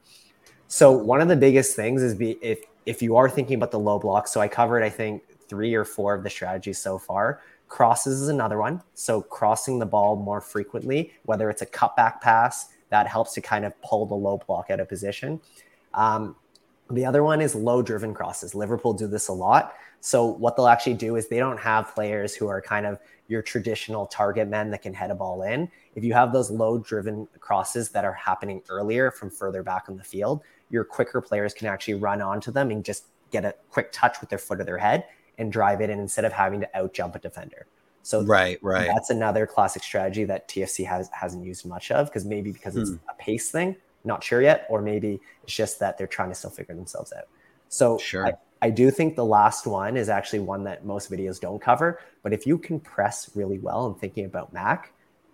[0.69, 3.79] So one of the biggest things is be if if you are thinking about the
[3.79, 4.29] low block.
[4.29, 7.41] So I covered I think three or four of the strategies so far.
[7.69, 8.83] Crosses is another one.
[8.95, 13.65] So crossing the ball more frequently, whether it's a cutback pass that helps to kind
[13.65, 15.41] of pull the low block out of position.
[15.95, 16.37] Um,
[16.91, 18.55] the other one is low driven crosses.
[18.55, 19.75] Liverpool do this a lot.
[20.01, 23.43] So what they'll actually do is they don't have players who are kind of your
[23.43, 25.69] traditional target men that can head a ball in.
[25.97, 29.97] If you have those low driven crosses that are happening earlier from further back on
[29.97, 33.91] the field, your quicker players can actually run onto them and just get a quick
[33.91, 35.05] touch with their foot or their head
[35.39, 37.67] and drive it in instead of having to out jump a defender.
[38.05, 38.87] So Right, right.
[38.87, 42.91] that's another classic strategy that TFC has hasn't used much of because maybe because it's
[42.91, 42.97] Hmm.
[43.09, 46.51] a pace thing, not sure yet, or maybe it's just that they're trying to still
[46.51, 47.25] figure themselves out.
[47.71, 48.27] So Sure.
[48.27, 51.99] I, I do think the last one is actually one that most videos don't cover.
[52.23, 54.93] But if you can press really well and thinking about Mac,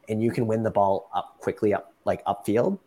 [0.09, 2.79] and you can win the ball up quickly up like upfield,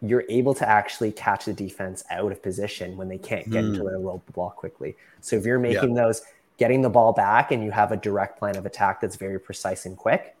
[0.00, 3.84] you're able to actually catch the defense out of position when they can't get into
[3.84, 4.96] their low block quickly.
[5.20, 6.22] So if you're making those
[6.62, 9.84] getting the ball back and you have a direct plan of attack that's very precise
[9.84, 10.36] and quick,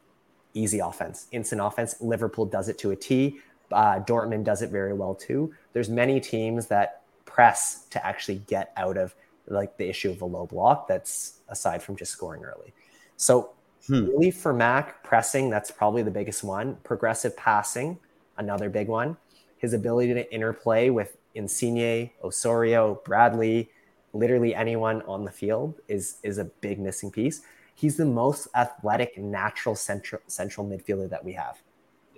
[0.54, 1.96] easy offense, instant offense.
[2.00, 3.40] Liverpool does it to a T.
[3.72, 5.52] Uh, Dortmund does it very well too.
[5.72, 9.16] There's many teams that press to actually get out of
[9.48, 10.86] like the issue of a low block.
[10.86, 12.72] That's aside from just scoring early.
[13.16, 13.50] So
[13.88, 14.06] Hmm.
[14.06, 16.76] really for Mac pressing, that's probably the biggest one.
[16.84, 17.98] Progressive passing,
[18.36, 19.16] another big one.
[19.58, 23.70] His ability to interplay with Insigne, Osorio, Bradley,
[24.12, 27.42] literally anyone on the field is is a big missing piece.
[27.74, 31.62] He's the most athletic, natural central central midfielder that we have.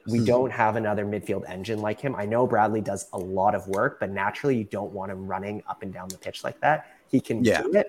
[0.07, 2.15] We don't have another midfield engine like him.
[2.15, 5.63] I know Bradley does a lot of work, but naturally you don't want him running
[5.67, 6.87] up and down the pitch like that.
[7.11, 7.63] He can Yeah.
[7.63, 7.87] do it,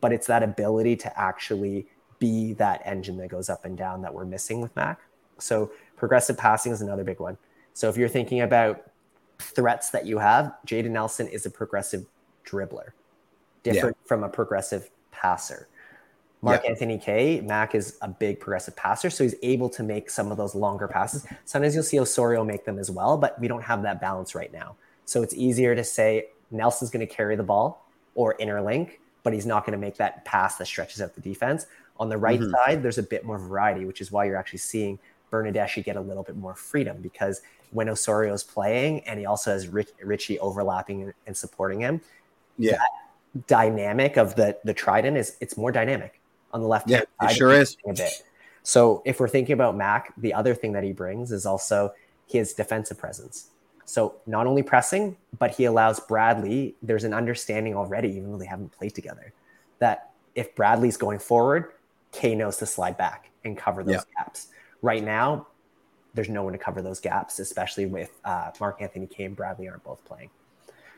[0.00, 1.86] but it's that ability to actually
[2.18, 5.00] be that engine that goes up and down that we're missing with Mac.
[5.38, 7.36] So progressive passing is another big one.
[7.74, 8.90] So if you're thinking about
[9.38, 12.06] threats that you have, Jaden Nelson is a progressive
[12.44, 12.92] dribbler,
[13.62, 15.68] different from a progressive passer.
[16.42, 20.38] Mark-Anthony Kaye, Mac is a big progressive passer, so he's able to make some of
[20.38, 21.26] those longer passes.
[21.44, 24.50] Sometimes you'll see Osorio make them as well, but we don't have that balance right
[24.50, 24.74] now.
[25.04, 27.84] So it's easier to say Nelson's going to carry the ball
[28.14, 28.92] or interlink,
[29.22, 31.66] but he's not going to make that pass that stretches out the defense.
[31.98, 32.50] On the right Mhm.
[32.52, 34.98] side, there's a bit more variety, which is why you're actually seeing
[35.30, 39.68] Bernardeschi get a little bit more freedom because when Osorio's playing and he also has
[39.68, 42.00] Rich, Richie overlapping and supporting him,
[42.56, 42.78] Yeah.
[43.46, 46.20] Dynamic of the the trident is it's more dynamic
[46.52, 47.76] on the left Yeah, it sure is.
[47.86, 48.10] A bit.
[48.62, 51.92] So if we're thinking about Mac, the other thing that he brings is also
[52.26, 53.50] his defensive presence.
[53.84, 56.74] So not only pressing, but he allows Bradley.
[56.82, 59.32] There's an understanding already, even though they haven't played together,
[59.78, 61.72] that if Bradley's going forward,
[62.12, 64.24] Kaye knows to slide back and cover those Yeah.
[64.24, 64.48] gaps.
[64.82, 65.46] Right now,
[66.14, 69.84] there's no one to cover those gaps, especially with uh, Mark-Anthony Kaye and Bradley aren't
[69.84, 70.30] both playing.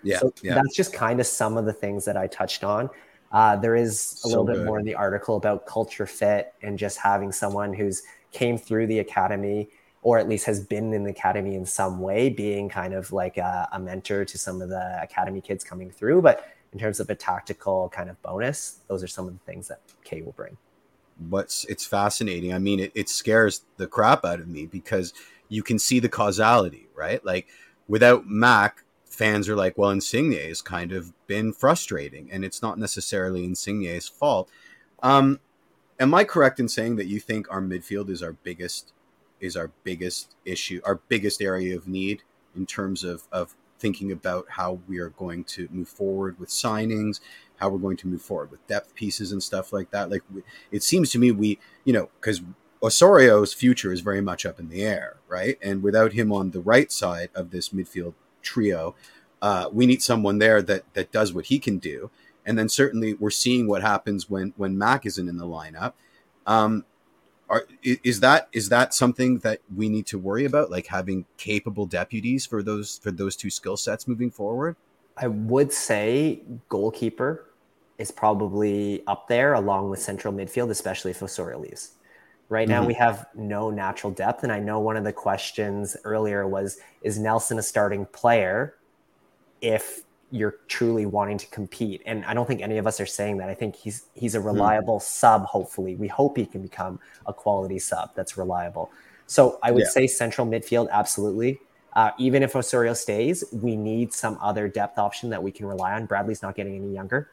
[0.03, 0.55] Yeah, So yeah.
[0.55, 2.90] that's just kind of some of the things that I touched on.
[3.30, 4.66] Uh, there is a So little bit good.
[4.66, 8.98] more in the article about culture fit and just having someone who's came through the
[8.98, 9.70] academy
[10.03, 13.36] or at least has been in the academy in some way, being kind of like
[13.38, 16.20] a, a mentor to some of the academy kids coming through.
[16.20, 19.68] But in terms of a tactical kind of bonus, those are some of the things
[19.68, 20.57] that Kaye will bring.
[21.28, 22.53] what's it's fascinating.
[22.53, 25.12] I mean, it, it scares the crap out of me because
[25.48, 27.24] you can see the causality, right?
[27.24, 27.48] Like
[27.88, 28.82] without Mac,
[29.12, 34.08] fans are like, well, Insigne has kind of been frustrating, and it's not necessarily Insigne's
[34.08, 34.48] fault.
[35.02, 35.40] Um,
[36.00, 38.92] am I correct in saying that you think our midfield is our biggest
[39.40, 42.22] is our biggest issue, our biggest area of need
[42.56, 47.20] in terms of of thinking about how we are going to move forward with signings,
[47.56, 50.08] how we're going to move forward with depth pieces and stuff like that.
[50.08, 50.22] Like
[50.70, 52.40] it seems to me we, you know, because
[52.80, 55.58] Osorio's future is very much up in the air, right?
[55.60, 58.95] And without him on the right side of this midfield trio,
[59.40, 62.11] uh, we need someone there that that does what he can do.
[62.45, 65.93] And then certainly we're seeing what happens when when Mac isn't in the lineup.
[66.47, 66.84] Um,
[67.49, 71.86] are, is that is that something that we need to worry about, like having capable
[71.86, 74.76] deputies for those for those two skill sets moving forward?
[75.16, 77.47] I would say goalkeeper
[77.99, 81.93] is probably up there along with central midfield, especially if Osorio leaves.
[82.53, 82.86] Right now, Mhm.
[82.88, 84.42] we have no natural depth.
[84.42, 88.74] And I know one of the questions earlier was Is Nelson a starting player
[89.62, 92.03] if you're truly wanting to compete?
[92.05, 93.48] And I don't think any of us are saying that.
[93.48, 95.96] I think he's he's a reliable sub, hopefully.
[95.96, 98.90] We hope he can become a quality sub that's reliable.
[99.26, 99.88] So I would Yeah.
[99.88, 101.59] say central midfield, absolutely.
[101.94, 105.92] Uh, even if Osorio stays, we need some other depth option that we can rely
[105.94, 106.05] on.
[106.05, 107.30] Bradley's not getting any younger.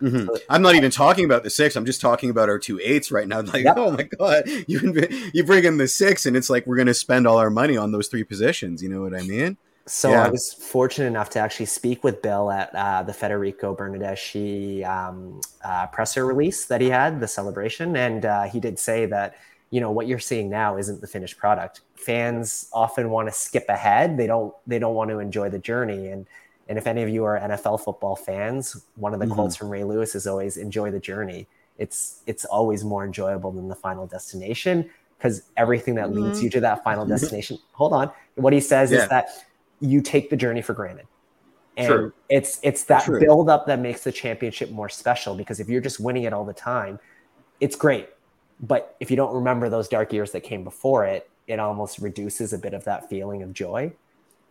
[0.00, 0.28] Mhm.
[0.48, 1.76] I'm not even talking about the six.
[1.76, 3.40] I'm just talking about our two eights right now.
[3.52, 3.74] Like, Yep.
[3.78, 6.94] oh my god, you you bring in the six, and it's like we're going to
[6.94, 8.82] spend all our money on those three positions.
[8.82, 9.56] You know what I mean?
[9.86, 10.26] So Yeah.
[10.26, 15.40] I was fortunate enough to actually speak with Bill at uh, the Federico Bernardeschi um,
[15.64, 19.34] uh, presser release that he had, the celebration, and uh, he did say that
[19.70, 21.80] you know what you're seeing now isn't the finished product.
[21.96, 26.08] Fans often want to skip ahead; they don't they don't want to enjoy the journey.
[26.08, 26.26] And
[26.68, 29.34] and if any of you are NFL football fans, one of the Mhm.
[29.34, 31.46] quotes from Ray Lewis is always "enjoy the journey."
[31.78, 36.60] It's it's always more enjoyable than the final destination because everything that leads you to
[36.60, 37.58] that final destination.
[37.72, 39.02] Hold on, what he says Yeah.
[39.02, 39.28] is that
[39.80, 41.06] you take the journey for granted.
[41.76, 42.12] And True.
[42.28, 43.20] it's it's that True.
[43.20, 46.44] build up that makes the championship more special because if you're just winning it all
[46.44, 46.98] the time,
[47.60, 48.08] it's great.
[48.60, 52.52] But if you don't remember those dark years that came before it, it almost reduces
[52.52, 53.92] a bit of that feeling of joy.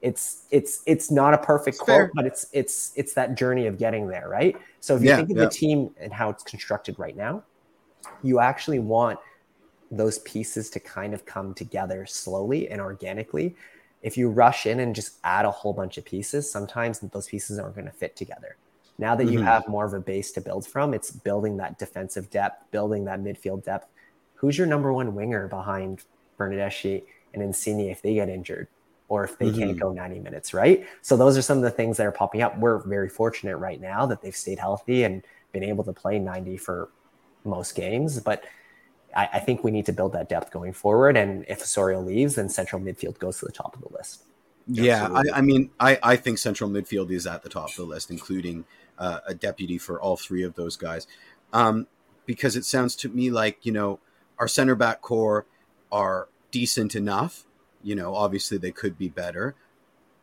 [0.02, 2.12] It's it's it's not a perfect It's quote, fair.
[2.14, 4.56] but it's it's it's that journey of getting there, right?
[4.80, 5.45] So if you Yeah, think of yeah.
[5.45, 7.43] the team and how it's constructed right now,
[8.24, 9.20] you actually want
[9.89, 13.56] those pieces to kind of come together slowly and organically.
[14.02, 17.58] If you rush in and just add a whole bunch of pieces, sometimes those pieces
[17.58, 18.58] aren't going to fit together.
[19.00, 19.45] Now that you Mhm.
[19.45, 23.22] have more of a base to build from, it's building that defensive depth, building that
[23.22, 23.88] midfield depth.
[24.36, 26.04] Who's your number one winger behind
[26.38, 28.68] Bernardeschi and Insigne if they get injured
[29.10, 29.80] or if they can't Mhm.
[29.80, 30.86] go 90 minutes, right?
[31.01, 32.58] So those are some of the things that are popping up.
[32.58, 36.58] We're very fortunate right now that they've stayed healthy and been able to play 90
[36.58, 36.89] for
[37.45, 38.43] most games, but
[39.16, 41.16] I, I think we need to build that depth going forward.
[41.16, 44.24] And if Osorio leaves, then central midfield goes to the top of the list.
[44.68, 47.84] Yeah, I, I mean, I, I think central midfield is at the top of the
[47.86, 48.66] list, including
[48.99, 51.08] uh, a deputy for all three of those guys,
[51.53, 51.88] um,
[52.26, 53.99] because it sounds to me like you know
[54.38, 55.45] our center back core
[55.89, 57.45] are decent enough.
[57.84, 59.55] You know, obviously they could be better,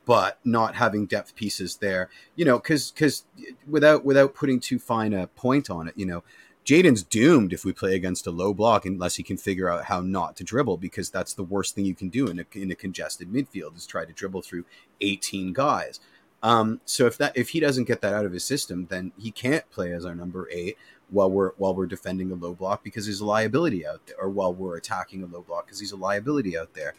[0.05, 3.25] but not having depth pieces there, you know, because because
[3.69, 6.23] without without putting too fine a point on it, you know,
[6.65, 10.01] Jaden's doomed if we play against a low block unless he can figure out how
[10.01, 12.75] not to dribble because that's the worst thing you can do in a, in a
[12.75, 14.65] congested midfield is try to dribble through
[15.01, 16.01] 18 guys.
[16.43, 19.31] Um, so if that if he doesn't get that out of his system, then he
[19.31, 20.77] can't play as our number eight
[21.11, 24.29] while we're while we're defending a low block because there's a liability out there, or
[24.29, 26.95] while we're attacking a low block because he's a liability out there.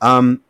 [0.00, 0.42] Um,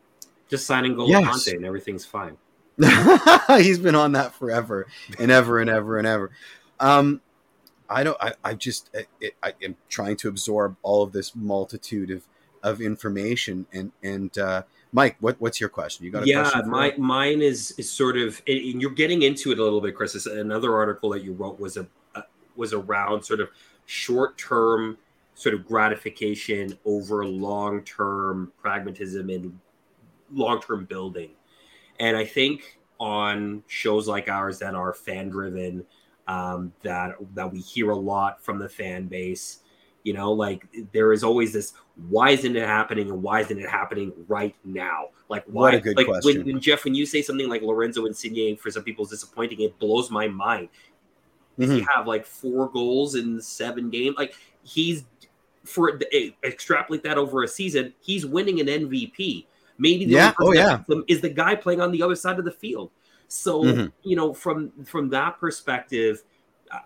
[0.48, 1.26] Just signing Golo Yes.
[1.26, 2.36] Kanté and everything's fine.
[3.58, 4.86] he's been on that forever
[5.18, 6.30] and ever and ever and ever.
[6.78, 7.20] Um,
[7.90, 8.16] I don't.
[8.20, 8.90] I, I just.
[8.94, 12.24] I, I am trying to absorb all of this multitude of
[12.62, 13.66] of information.
[13.72, 16.04] And and uh, Mike, what what's your question?
[16.04, 16.98] You got a yeah, my me?
[16.98, 20.14] mine is is sort of, and you're getting into it a little bit, Chris.
[20.14, 22.22] It's Another article that you wrote was a uh,
[22.56, 23.48] was around sort of
[23.86, 24.98] short term
[25.38, 29.56] sort of gratification over long term pragmatism and
[30.32, 31.30] long term building.
[32.00, 35.86] And I think on shows like ours that are fan driven,
[36.26, 39.60] um, that that we hear a lot from the fan base,
[40.02, 41.72] You know, like there is always this
[42.08, 45.10] why isn't it happening and why isn't it happening right now?
[45.28, 46.38] Like why What a good like question.
[46.38, 49.60] When, when Jeff, when you say something like Lorenzo Insigne for some people is disappointing,
[49.60, 50.68] it blows my mind.
[51.58, 54.16] Does he have like four goals in seven games?
[54.16, 55.04] Like he's
[55.68, 59.46] for eh, extrapolate that over a season, he's winning an MVP.
[59.78, 60.34] Maybe the Yeah.
[60.40, 62.90] Oh, him is the guy playing on the other side of the field.
[63.28, 63.92] So Mhm.
[64.02, 66.24] you know, from from that perspective,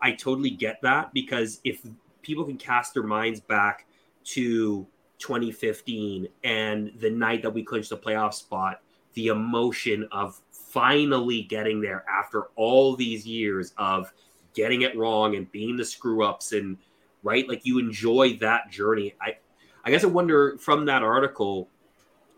[0.01, 1.83] I totally get that because if
[2.23, 3.87] people can cast their minds back
[4.25, 4.87] to
[5.19, 8.81] 2015 and the night that we clinched the playoff spot,
[9.15, 14.13] the emotion of finally getting there after all these years of
[14.55, 16.77] getting it wrong and being the screw ups and
[17.23, 19.37] right like you enjoy that journey i
[19.85, 21.69] i guess i wonder from that article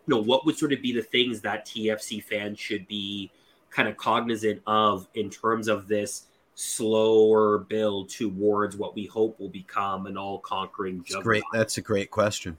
[0.07, 3.31] you know what would sort of be the things that tfc fans should be
[3.71, 9.49] kind of cognizant of in terms of this slower build towards what we hope will
[9.49, 11.43] become an all conquering It's great.
[11.53, 12.57] That's a great question.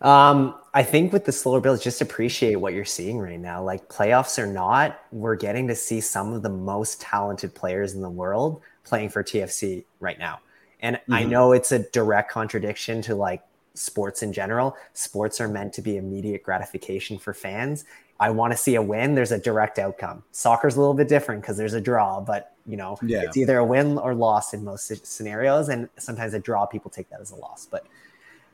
[0.00, 3.62] Um, I think with the slower builds, just appreciate what you're seeing right now.
[3.62, 8.02] Like playoffs or not, we're getting to see some of the most talented players in
[8.02, 10.40] the world playing for TFC right now.
[10.84, 11.28] And I Mhm.
[11.30, 14.76] know it's a direct contradiction to like sports in general.
[14.92, 17.86] Sports are meant to be immediate gratification for fans.
[18.20, 19.14] I want to see a win.
[19.14, 20.22] There's a direct outcome.
[20.30, 23.22] Soccer's a little bit different because there's a draw, but you know, Yeah.
[23.22, 25.68] it's either a win or loss in most scenarios.
[25.70, 27.66] And sometimes a draw, people take that as a loss.
[27.68, 27.86] But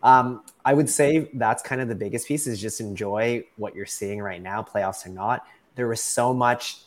[0.03, 3.87] um, I would say that's kind of the biggest piece is just enjoy what you're
[3.87, 5.45] seeing right now, playoffs or not.
[5.75, 6.79] There was so much,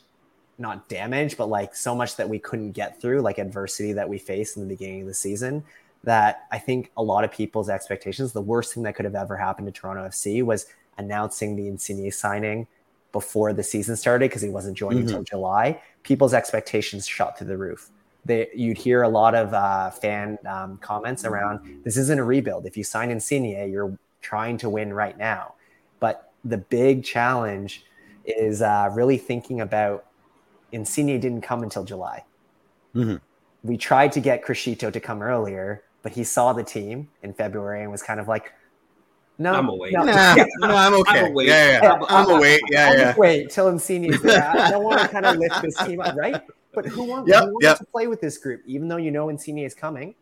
[0.57, 4.17] not damage, but like so much that we couldn't get through, like adversity that we
[4.17, 5.63] faced in the beginning of the season.
[6.03, 9.37] That I think a lot of people's expectations, the worst thing that could have ever
[9.37, 10.65] happened to Toronto FC was
[10.97, 12.67] announcing the Insigne signing
[13.13, 15.07] before the season started because he wasn't joining Mhm.
[15.07, 15.81] until July.
[16.03, 17.89] People's expectations shot through the roof
[18.25, 22.65] they, you'd hear a lot of uh, fan um, comments around this isn't a rebuild.
[22.65, 25.55] If you sign Insigne, you're trying to win right now.
[25.99, 27.85] But the big challenge
[28.25, 30.05] is uh, really thinking about
[30.73, 32.23] Insigne didn't come until July.
[32.95, 33.21] Mhm.
[33.63, 37.83] We tried to get Criscito to come earlier, but he saw the team in February
[37.83, 38.51] and was kind of like,
[39.37, 39.91] no, I'm away.
[39.91, 41.29] no, Nah, no, I'm okay.
[41.31, 41.45] away.
[41.47, 41.91] Yeah, yeah.
[41.91, 42.59] I'm- I'm away.
[42.69, 43.03] Yeah, I'll yeah.
[43.05, 44.47] just wait till Insigne's there.
[44.47, 46.41] I don't want to kind of lift this team up, right?
[46.73, 47.77] But who wants, Yep, who wants yep.
[47.77, 48.61] to play with this group?
[48.65, 50.13] Even though you know Insigne is coming,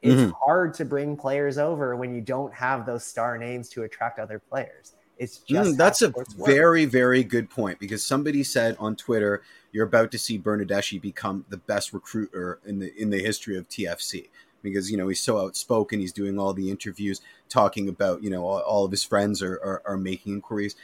[0.00, 0.32] it's Mhm.
[0.32, 4.38] hard to bring players over when you don't have those star names to attract other
[4.40, 4.94] players.
[5.18, 9.86] It's just Mm, that's a very, very good point because somebody said on Twitter, "You're
[9.86, 14.30] about to see Bernardeschi become the best recruiter in the in the history of TFC."
[14.62, 18.44] Because you know he's so outspoken, he's doing all the interviews, talking about you know
[18.46, 20.74] all, all of his friends are, are are making inquiries.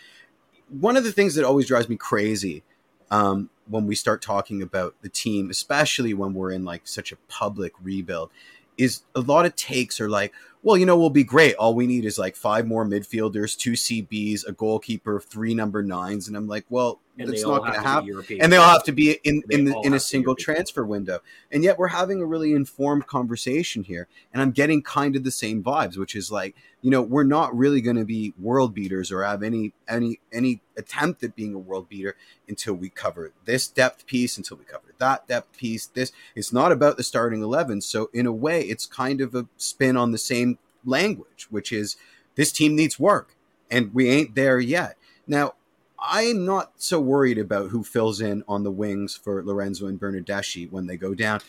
[0.68, 2.62] One of the things that always drives me crazy
[3.11, 7.16] um, when we start talking about the team, especially when we're in like such a
[7.29, 8.31] public rebuild,
[8.76, 10.33] is a lot of takes are like,
[10.69, 11.55] well, you know, we'll be great.
[11.55, 16.29] All we need is like five more midfielders, two CBs, a goalkeeper, three number nines,
[16.29, 18.41] and I'm like, well, And that's they all not going have to be happen.
[18.43, 20.35] And they all have to be in in, the, in a have to be single
[20.35, 25.16] transfer window, and yet we're having a really informed conversation here, and I'm getting kind
[25.16, 28.35] of the same vibes, which is like, you know, we're not really going to be
[28.39, 32.14] world beaters or have any any any attempt at being a world beater
[32.49, 35.87] until we cover this depth piece, until we cover that depth piece.
[35.87, 39.47] This it's not about the starting eleven, so in a way, it's kind of a
[39.57, 41.97] spin on the same language, which is
[42.37, 43.35] this team needs work,
[43.71, 44.97] and we ain't there yet.
[45.27, 45.55] Now,
[46.01, 50.70] I'm not so worried about who fills in on the wings for Lorenzo and Bernardeschi
[50.70, 51.40] when they go down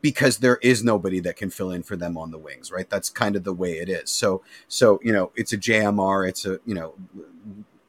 [0.00, 2.90] because there is nobody that can fill in for them on the wings, right?
[2.90, 4.10] That's kind of the way it is.
[4.10, 6.94] So, so you know, it's a JMR, it's a you know,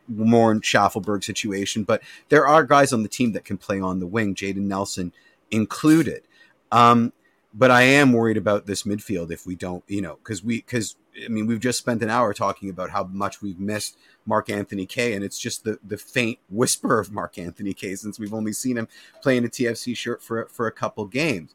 [0.08, 4.00] more in Shaffelburg situation, but there are guys on the team that can play on
[4.00, 5.12] the wing, Jaden Nelson
[5.50, 6.24] included.
[6.72, 7.14] Um,
[7.54, 10.96] but I am worried about this midfield if we don't, you know, because we because
[11.24, 15.14] I mean we've just spent an hour talking about how much we've missed Mark-Anthony Kaye,
[15.14, 18.88] and it's just the the faint whisper of Mark-Anthony Kaye since we've only seen him
[19.22, 21.54] playing a TFC shirt for for a couple games.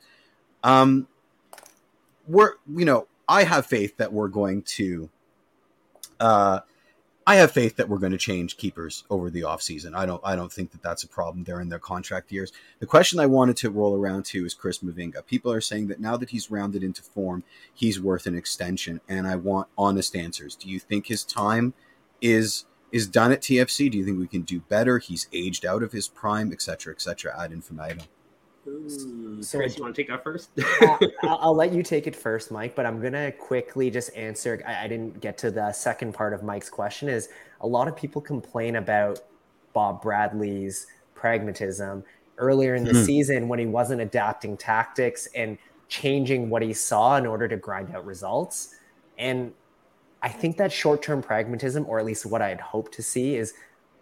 [0.63, 1.09] Um,
[2.27, 5.11] we're you know I have faith that we're going to.
[6.21, 6.61] Uh,
[7.29, 9.95] I have faith that we're going to change keepers over the offseason.
[9.95, 11.45] I don't I don't think that that's a problem.
[11.45, 12.53] They're in their contract years.
[12.79, 15.27] The question I wanted to roll around to is Chris Mavinga.
[15.27, 17.45] People are saying that now that he's rounded into form,
[17.75, 20.57] he's worth an extension, and I want honest answers.
[20.57, 21.75] Do you think his time
[22.21, 23.91] is is done at TFC?
[23.91, 24.99] Do you think we can do better?
[24.99, 27.35] He's aged out of his prime, etc., etc.
[27.39, 28.07] Ad infinitum.
[28.67, 30.51] Ooh, So- Chris, you want to take that first?
[30.83, 34.63] Uh, I'll, I'll let you take it first, Mike, but I'm gonna quickly just answer.
[34.67, 37.09] I, I didn't get to the second part of Mike's question.
[37.09, 37.29] Is
[37.61, 39.21] a lot of people complain about
[39.73, 42.05] Bob Bradley's pragmatism
[42.39, 43.05] earlier in the Hmm.
[43.05, 45.59] season when he wasn't adapting tactics and
[45.89, 48.77] changing what he saw in order to grind out results.
[49.19, 49.53] And
[50.23, 53.55] I think that short term pragmatism, or at least what I'd hope to see, is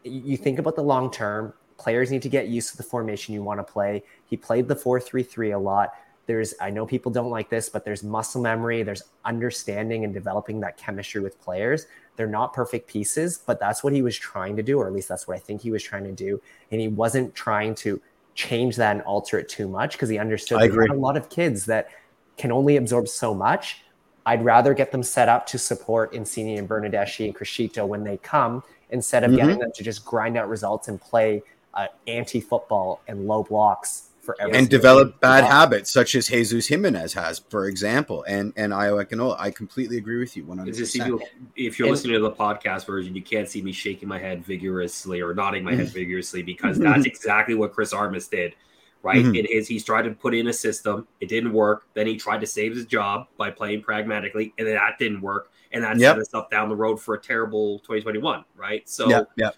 [0.02, 1.52] you think about the long term.
[1.78, 4.02] Players need to get used to the formation you want to play.
[4.24, 5.92] He played the 4 3 3 a lot.
[6.26, 10.58] There's, I know people don't like this, but there's muscle memory, there's understanding and developing
[10.60, 11.86] that chemistry with players.
[12.16, 15.08] They're not perfect pieces, but that's what he was trying to do, or at least
[15.08, 16.40] that's what I think he was trying to do.
[16.72, 18.00] And he wasn't trying to
[18.34, 20.88] change that and alter it too much because he understood I agree.
[20.90, 21.90] a lot of kids that
[22.36, 23.82] can only absorb so much.
[24.26, 28.18] I'd rather get them set up to support Insigne and Bernardeschi and Criscito when they
[28.18, 29.36] come instead of Mhm.
[29.36, 31.42] getting them to just grind out results and play
[31.74, 35.18] uh, anti-football and low blocks for every and develop game.
[35.20, 35.60] bad Yeah.
[35.60, 39.36] habits such as Jesus Jimenez has, for example, and and Ayo Akinola.
[39.38, 41.06] I completely agree with you one hundred if, percent.
[41.08, 41.20] you,
[41.54, 44.44] if you're And- listening to the podcast version, you can't see me shaking my head
[44.44, 45.80] vigorously or nodding my Mm-hmm.
[45.80, 48.54] head vigorously because that's exactly what Chris Armas did.
[49.06, 49.24] Right?
[49.24, 49.36] Mhm.
[49.38, 51.86] It is he's tried to put in a system, it didn't work.
[51.94, 55.52] Then he tried to save his job by playing pragmatically, and that didn't work.
[55.70, 56.14] And that Yep.
[56.16, 58.88] set us up down the road for a terrible 2021, right?
[58.88, 59.50] So Yeah, yeah,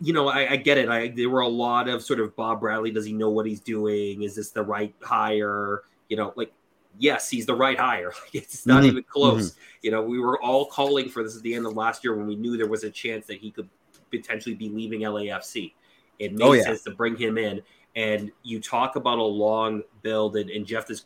[0.00, 0.88] you know, I, I get it.
[0.88, 2.92] I there were a lot of sort of Bob Bradley.
[2.92, 4.22] Does he know what he's doing?
[4.22, 5.82] Is this the right hire?
[6.08, 6.52] You know, like
[6.98, 8.12] yes, he's the right hire.
[8.32, 9.56] it's not Mhm, even close.
[9.82, 12.26] You know, we were all calling for this at the end of last year when
[12.26, 13.68] we knew there was a chance that he could
[14.10, 15.74] potentially be leaving LAFC.
[16.18, 16.62] It made Oh, yeah.
[16.62, 17.62] sense to bring him in.
[17.94, 21.04] And you talk about a long build, and, and Jeff is.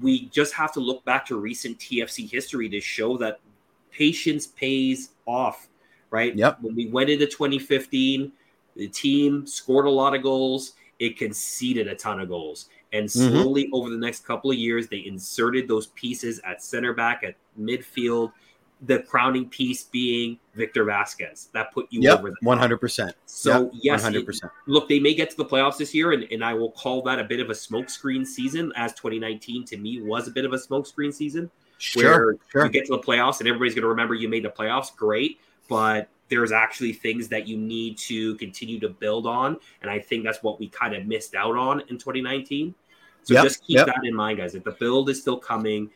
[0.00, 3.40] We just have to look back to recent TFC history to show that
[3.90, 5.68] patience pays off
[6.12, 6.36] right?
[6.36, 6.58] Yep.
[6.60, 8.30] When we went into 2015,
[8.76, 10.74] the team scored a lot of goals.
[11.00, 12.68] It conceded a ton of goals.
[12.92, 13.42] And Mm-hmm.
[13.42, 17.34] slowly over the next couple of years, they inserted those pieces at center back, at
[17.58, 18.32] midfield.
[18.84, 21.50] The crowning piece being Victor Vázquez.
[21.52, 23.14] That put you yep, over one hundred percent.
[23.26, 24.50] So, one yes, hundred it- percent.
[24.66, 27.18] look, they may get to the playoffs this year, and, and I will call that
[27.20, 30.56] a bit of a smokescreen season, as 2019 to me was a bit of a
[30.56, 32.64] smokescreen season Sure, where sure.
[32.66, 34.94] you get to the playoffs and everybody's going to remember you made the playoffs.
[34.94, 39.98] Great, but there's actually things that you need to continue to build on, and I
[40.00, 42.74] think that's what we kind of missed out on in 2019.
[43.24, 43.86] So Yep, just keep yep.
[43.86, 44.56] that in mind, guys.
[44.56, 45.88] If the build is still coming,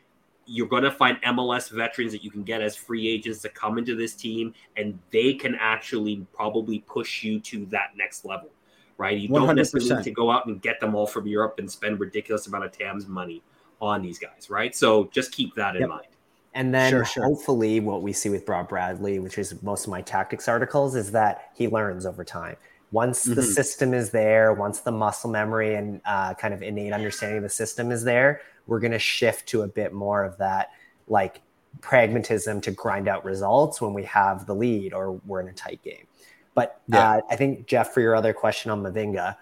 [0.47, 3.78] you're going to find MLS veterans that you can get as free agents to come
[3.78, 8.51] into this team, and they can actually probably push you to that next level.
[8.99, 9.18] Right?
[9.18, 12.01] You don't necessarily need to go out and get them all from Europe and spend
[12.01, 13.42] ridiculous amount of TAM's money
[13.80, 14.74] on these guys, right?
[14.74, 15.88] So just keep that in Yep.
[15.90, 16.07] mind.
[16.55, 17.24] And then Sure, sure.
[17.24, 21.12] hopefully, what we see with Bob Bradley, which is most of my tactics articles, is
[21.12, 22.57] that he learns over time.
[22.90, 23.44] Once the Mhm.
[23.44, 27.49] system is there, once the muscle memory and uh, kind of innate understanding of the
[27.51, 30.70] system is there, we're going to shift to a bit more of that
[31.08, 31.40] like
[31.80, 35.82] pragmatism to grind out results when we have the lead or we're in a tight
[35.82, 36.06] game.
[36.54, 37.10] But Yeah.
[37.10, 39.36] uh, I think, Jeff, for your other question on Mavinga,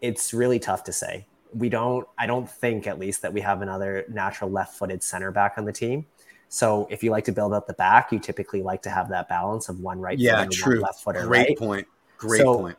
[0.00, 1.26] it's really tough to say.
[1.54, 5.30] We don't, I don't think at least that we have another natural left footed center
[5.30, 6.04] back on the team.
[6.48, 9.28] So if you like to build up the back, you typically like to have that
[9.28, 10.74] balance of one right Yeah, true.
[10.76, 11.58] one left footer, Great right?
[11.58, 11.86] point.
[12.18, 12.78] Great So- point.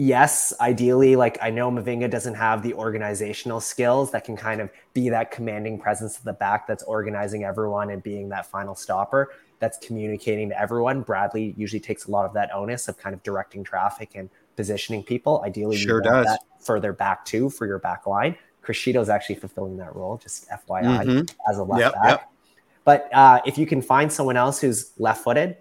[0.00, 4.70] Yes, ideally, like I know Mavinga doesn't have the organizational skills that can kind of
[4.94, 9.32] be that commanding presence at the back that's organizing everyone and being that final stopper
[9.58, 11.02] that's communicating to everyone.
[11.02, 15.02] Bradley usually takes a lot of that onus of kind of directing traffic and positioning
[15.02, 15.42] people.
[15.44, 16.26] Ideally, you Sure want does.
[16.26, 18.36] that further back too for your back line.
[18.62, 21.34] Criscito's actually fulfilling that role, just FYI, Mhm.
[21.50, 22.04] as a left Yep, back.
[22.04, 22.30] yep.
[22.84, 25.56] But uh, if you can find someone else who's left footed,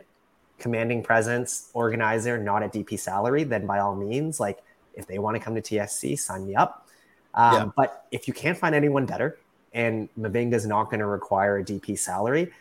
[0.59, 4.59] commanding presence, organizer, not a DP salary, then by all means, like
[4.95, 6.87] if they want to come to TFC, sign me up.
[7.33, 7.65] Um, Yeah.
[7.75, 9.37] But if you can't find anyone better
[9.73, 12.51] and Mavinga is not going to require a DP salary,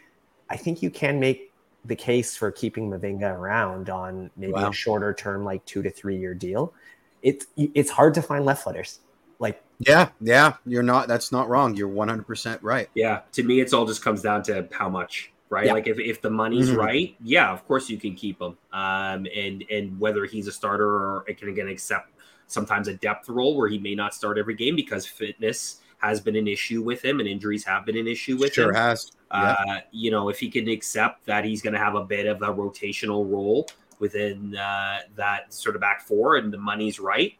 [0.50, 1.52] I think you can make
[1.84, 4.70] the case for keeping Mavinga around on maybe Wow.
[4.70, 6.74] a shorter term, like two to three year deal.
[7.22, 9.00] It's it's hard to find left footers.
[9.38, 10.54] Like Yeah, yeah.
[10.66, 11.08] You're not.
[11.08, 11.74] That's not wrong.
[11.76, 12.88] You're one hundred percent right.
[12.94, 15.66] Yeah, to me, it's all just comes down to how much, right?
[15.66, 15.72] Yeah.
[15.72, 16.76] Like if, if the money's Mhm.
[16.76, 18.56] right, yeah, of course you can keep him.
[18.72, 22.10] Um, and and whether he's a starter or can again accept
[22.46, 26.36] sometimes a depth role where he may not start every game because fitness has been
[26.36, 28.74] an issue with him and injuries have been an issue with Sure him.
[28.74, 29.10] has.
[29.32, 29.38] Yeah.
[29.52, 32.42] Uh, you know, if he can accept that he's going to have a bit of
[32.42, 33.66] a rotational role
[33.98, 37.32] within uh, that sort of back four and the money's right,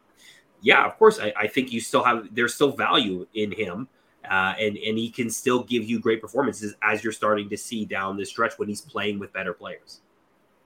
[0.61, 3.87] yeah, of course, I, I think you still have there's still value in him,
[4.29, 7.85] uh, and and he can still give you great performances as you're starting to see
[7.85, 10.01] down the stretch when he's playing with better players.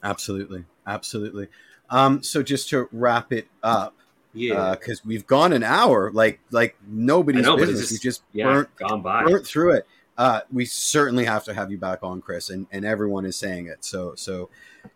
[0.04, 1.48] Absolutely, absolutely.
[1.90, 3.96] Um, so just to wrap it up,
[4.34, 7.82] Yeah, because we've gone an hour, like like nobody's know, business.
[7.82, 9.24] just- we just yeah, burnt gone by.
[9.26, 9.88] burnt through it.
[10.18, 13.68] Uh, we certainly have to have you back on, Chris, and, and everyone is saying
[13.68, 13.84] it.
[13.84, 14.50] So so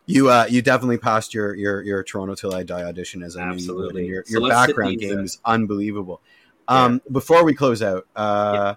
[0.06, 3.42] you uh, you definitely passed your your your Toronto Till I Die audition as I
[3.42, 3.60] knew you would.
[3.86, 4.06] Absolutely.
[4.08, 6.22] Your So your background game uh, is unbelievable.
[6.68, 8.76] Um, Before we close out, uh,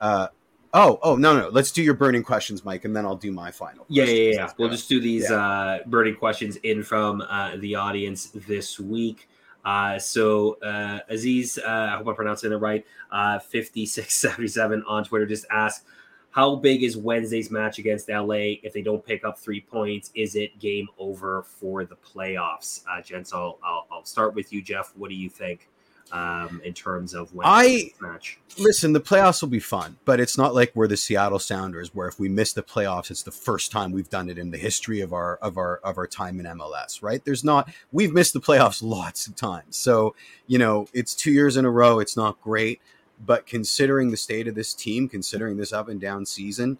[0.00, 0.28] uh,
[0.72, 3.50] oh, oh, no, no, let's do your burning questions, Mike, and then I'll do my
[3.50, 3.84] final.
[3.88, 4.36] Yeah, yeah, questions.
[4.36, 4.52] yeah.
[4.58, 9.28] We'll just do these uh, burning questions in from uh, the audience this week.
[9.64, 12.86] Uh, so uh, Aziz, uh, I hope I'm pronouncing it right.
[13.10, 15.84] Uh, 5677 on Twitter just asked,
[16.30, 18.56] how big is Wednesday's match against LA?
[18.62, 22.82] If they don't pick up three points, is it game over for the playoffs?
[22.88, 24.92] Uh, gents, I'll, I'll, I'll start with you, Jeff.
[24.96, 25.68] What do you think
[26.12, 28.38] um, in terms of Wednesday's match?
[28.58, 32.08] Listen, the playoffs will be fun, but it's not like we're the Seattle Sounders, where
[32.08, 35.00] if we miss the playoffs, it's the first time we've done it in the history
[35.00, 37.02] of our of our of our time in MLS.
[37.02, 37.24] Right?
[37.24, 37.70] There's not.
[37.92, 40.14] We've missed the playoffs lots of times, so
[40.46, 41.98] you know it's two years in a row.
[42.00, 42.80] It's not great,
[43.24, 46.78] but considering the state of this team, considering this up and down season,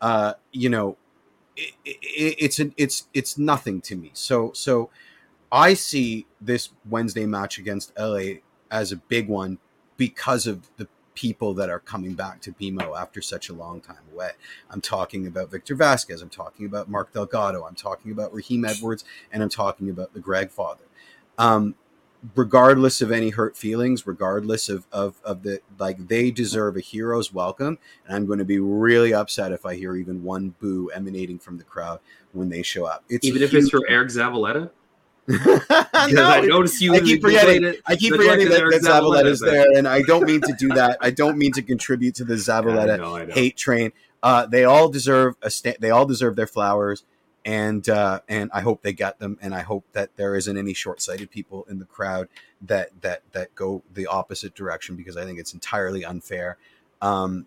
[0.00, 0.96] uh, you know,
[1.56, 4.10] it, it, it's a, it's it's nothing to me.
[4.14, 4.90] So so.
[5.52, 8.40] I see this Wednesday match against LA
[8.70, 9.58] as a big one
[9.96, 14.02] because of the people that are coming back to BMO after such a long time
[14.12, 14.30] away.
[14.70, 16.20] I'm talking about Victor Vázquez.
[16.22, 17.64] I'm talking about Mark Delgado.
[17.64, 20.84] I'm talking about Raheem Edwards, and I'm talking about the Greg father.
[21.38, 21.76] Um,
[22.34, 27.32] regardless of any hurt feelings, regardless of, of, of the like, they deserve a hero's
[27.32, 27.78] welcome.
[28.06, 31.58] And I'm going to be really upset if I hear even one boo emanating from
[31.58, 32.00] the crowd
[32.32, 33.04] when they show up.
[33.08, 34.70] It's Even if it's for Eric Zavaleta?
[35.26, 36.94] Because Because I noticed you.
[36.94, 37.74] I keep forgetting.
[37.86, 39.50] I keep forgetting that, that Zavaleta's Zavaleta.
[39.50, 40.98] there, and I don't mean to do that.
[41.00, 43.34] I don't mean to contribute to the I Zavaleta know, I know.
[43.34, 43.92] hate train.
[44.22, 47.04] Uh, they all deserve a sta- they all deserve their flowers,
[47.44, 50.74] and uh, and I hope they get them, and I hope that there isn't any
[50.74, 52.28] short sighted people in the crowd
[52.62, 56.58] that that that go the opposite direction because I think it's entirely unfair.
[57.02, 57.46] Um,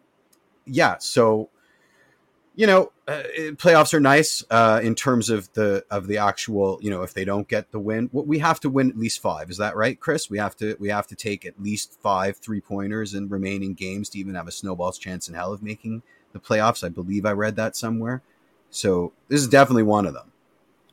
[0.66, 1.50] yeah, so
[2.58, 3.22] you know, uh,
[3.54, 6.80] playoffs are nice uh, in terms of the of the actual.
[6.82, 9.52] You know, if they don't get the win, we have to win at least five.
[9.52, 10.28] Is that right, Chris?
[10.30, 14.10] We have to we have to take at least five three pointers in remaining games
[14.10, 16.02] to even have a snowball's chance in hell of making
[16.34, 16.84] the playoffs.
[16.84, 18.24] I believe I read that somewhere.
[18.72, 20.32] So this is definitely one of them.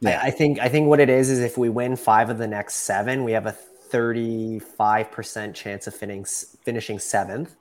[0.01, 0.21] Yeah.
[0.23, 2.47] I, I think I think what it is is if we win five of the
[2.47, 6.27] next seven, we have a thirty-five percent chance of finishing
[6.63, 7.57] finishing seventh,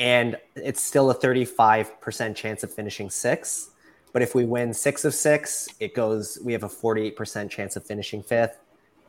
[0.00, 3.70] and it's still a thirty-five percent chance of finishing sixth.
[4.12, 6.38] But if we win six of six, it goes.
[6.44, 8.58] We have a forty-eight percent chance of finishing fifth,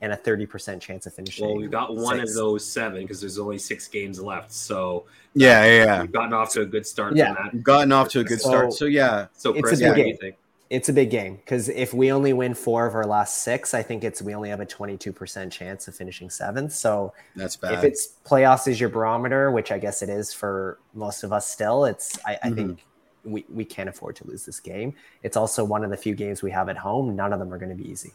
[0.01, 1.47] and a thirty percent chance of finishing.
[1.47, 2.33] Well, we've got one sixth.
[2.33, 4.51] of those seven because there's only six games left.
[4.51, 6.01] So Yeah, yeah, yeah.
[6.01, 7.33] we've gotten off to a good start Yeah.
[7.33, 7.53] that.
[7.53, 8.73] We've gotten off to a good start.
[8.73, 10.17] So- So yeah, So, It's Chris, a what do you game.
[10.17, 10.35] think?
[10.71, 13.83] It's a big game because if we only win four of our last six, I
[13.83, 16.71] think it's we only have a twenty-two percent chance of finishing seventh.
[16.71, 17.73] So that's bad.
[17.73, 21.45] if it's playoffs is your barometer, which I guess it is for most of us
[21.45, 22.55] still, it's I, I Mhm.
[22.55, 22.85] think
[23.25, 24.93] we, we can't afford to lose this game.
[25.23, 27.17] It's also one of the few games we have at home.
[27.17, 28.13] None of them are going to be easy.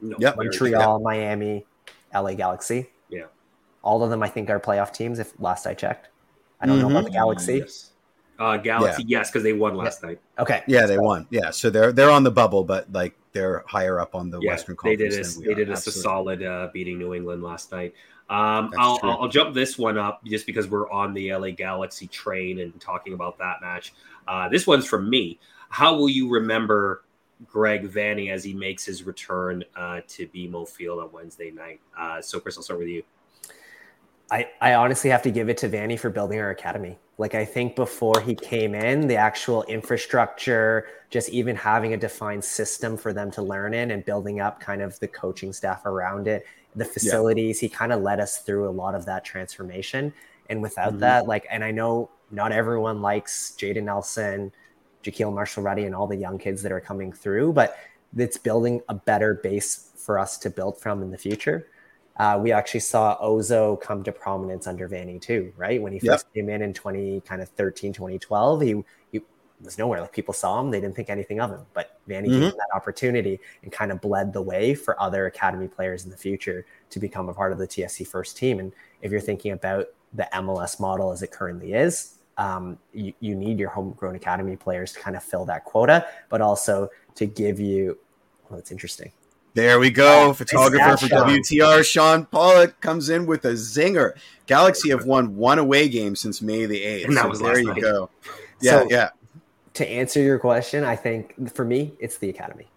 [0.00, 0.36] No, Yep.
[0.36, 1.66] very Montreal, Miami,
[2.14, 2.90] LA Galaxy.
[3.10, 3.26] Yeah.
[3.82, 6.08] All of them I think are playoff teams if last I checked.
[6.62, 6.92] I don't know Mhm.
[6.92, 7.18] about the true.
[7.18, 7.56] Galaxy.
[7.58, 7.89] Yes.
[8.40, 10.18] Uh, Galaxy, yes, because they won last night.
[10.38, 10.62] Okay.
[10.66, 11.26] yeah, they won.
[11.28, 14.52] Yeah, so they're they're on the bubble, but like they're higher up on the Yeah,
[14.52, 15.36] Western they did us.
[15.36, 15.54] They are.
[15.54, 17.94] did us a solid uh, beating New England last night.
[18.30, 18.98] Um, I'll.
[19.02, 22.80] I'll, I'll jump this one up just because we're on the LA Galaxy train and
[22.80, 23.92] talking about that match.
[24.26, 25.38] Uh, this one's from me.
[25.68, 27.04] How will you remember
[27.46, 31.80] Greg Vanney as he makes his return uh, to BMO Field on Wednesday night?
[31.98, 33.02] Uh, so, Chris, I'll start with you.
[34.30, 36.98] I, I honestly have to give it to Vanny for building our academy.
[37.20, 42.42] Like I think before he came in, the actual infrastructure, just even having a defined
[42.42, 46.28] system for them to learn in and building up kind of the coaching staff around
[46.28, 50.14] it, the facilities, he kind of led us through a lot of that transformation.
[50.48, 51.00] And without Mhm.
[51.00, 54.50] that, like, and I know not everyone likes Jayden Nelson,
[55.04, 57.76] Jahkeele Marshall Rutty, and all the young kids that are coming through, but
[58.16, 61.66] it's building a better base for us to build from in the future.
[62.20, 65.80] Uh, we actually saw Oso come to prominence under Vanney too, right?
[65.80, 66.12] When he Yep.
[66.12, 69.20] first came in in 20 kind of 13, 2012, he, he
[69.62, 70.02] was nowhere.
[70.02, 72.76] Like people saw him, they didn't think anything of him, but Vanney gave him that
[72.76, 77.00] opportunity and kind of bled the way for other academy players in the future to
[77.00, 78.58] become a part of the TFC first team.
[78.58, 83.34] And if you're thinking about the MLS model as it currently is, um, you, you
[83.34, 87.58] need your homegrown academy players to kind of fill that quota, but also to give
[87.58, 87.98] you,
[88.50, 89.10] well, it's interesting.
[89.54, 90.28] There we go.
[90.28, 91.28] Yeah, Photographer for Sean.
[91.28, 94.12] WTR, Sean Pollock comes in with a zinger.
[94.46, 97.04] Galaxy have won one away game since May the 8th.
[97.06, 97.80] And that so was there last you night.
[97.80, 98.10] go.
[98.60, 99.08] Yeah, So- yeah.
[99.74, 102.68] To answer your question, I think for me, it's the academy.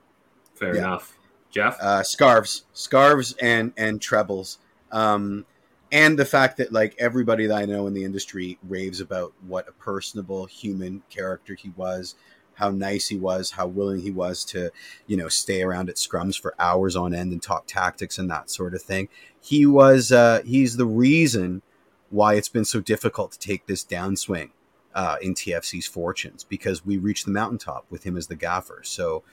[0.56, 0.82] Fair Yeah.
[0.82, 1.18] enough.
[1.52, 1.78] Jeff?
[1.82, 4.58] Uh, scarves, scarves, and and trebles,
[4.91, 5.45] um,
[5.91, 9.68] and the fact that like everybody that I know in the industry raves about what
[9.68, 12.16] a personable human character he was,
[12.56, 14.72] how nice he was, how willing he was to,
[15.08, 18.50] you know, stay around at scrums for hours on end and talk tactics and that
[18.50, 19.10] sort of thing.
[19.42, 21.62] He was, uh, he's the reason
[22.10, 24.52] why it's been so difficult to take this downswing
[24.94, 28.82] uh, in TFC's fortunes because we reached the mountaintop with him as the gaffer.
[28.84, 29.24] So,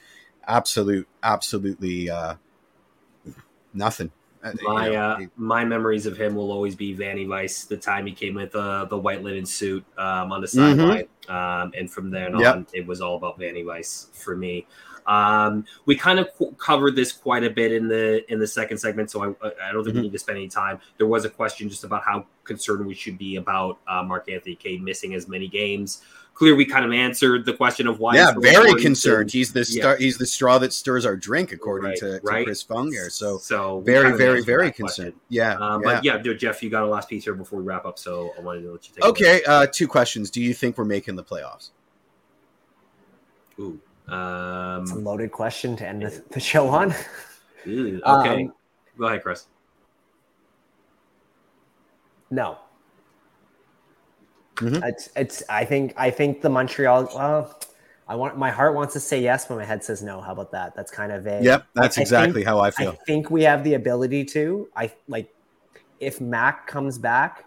[0.46, 2.36] absolute, absolutely uh,
[3.74, 4.12] nothing.
[4.42, 8.12] Uh, My uh, my memories of him will always be Vanney Vice, the time he
[8.12, 12.34] came with uh, the white linen suit um, on the sideline, um, and from then
[12.34, 12.68] on, Yep.
[12.72, 14.66] it was all about Vanney Vice for me.
[15.06, 18.78] Um, we kind of qu- covered this quite a bit in the in the second
[18.78, 20.04] segment, so I, I don't think we Mhm.
[20.04, 20.78] need to spend any time.
[20.98, 24.78] There was a question just about how concerned we should be about uh, Mark-Anthony Kaye
[24.78, 26.02] missing as many games.
[26.34, 28.14] Clear, we kind of answered the question of why.
[28.14, 29.30] yeah, it's very important to- concerned.
[29.30, 29.96] He's the Yeah.
[29.98, 32.46] he's the straw that stirs our drink, according Right, to, to right.
[32.46, 33.10] Chris Funger.
[33.10, 35.12] So so very, kind of very, very concerned.
[35.28, 35.94] Yeah, Um, yeah.
[35.96, 38.40] But yeah, Jeff, you got a last piece here before we wrap up, so I
[38.40, 39.04] wanted to let you take.
[39.04, 40.30] Okay, uh, two questions.
[40.30, 41.70] Do you think we're making the playoffs?
[43.58, 43.62] It.
[43.62, 43.80] Ooh.
[44.04, 46.94] It's a Um, loaded question to end the, the show on.
[47.68, 48.44] ooh, okay.
[48.44, 48.52] Um,
[48.98, 49.46] Go ahead, Chris.
[52.30, 52.58] No.
[54.60, 54.82] Mhm.
[54.86, 57.58] It's, it's I think I think the Montreal well
[58.08, 60.20] I want my heart wants to say yes, but my head says no.
[60.20, 60.74] How about that?
[60.74, 62.90] That's kind of a Yep, that's I exactly think- how I feel.
[62.90, 64.68] I think we have the ability to.
[64.76, 65.32] I like
[66.00, 67.44] if Mac comes back,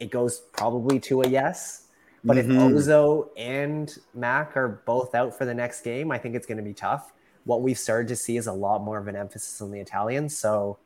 [0.00, 1.84] it goes probably to a yes.
[2.24, 2.40] But Mhm.
[2.40, 6.58] if Oso and Mac are both out for the next game, I think it's going
[6.58, 7.12] to be tough.
[7.44, 10.36] What we've started to see is a lot more of an emphasis on the Italians.
[10.36, 10.78] So,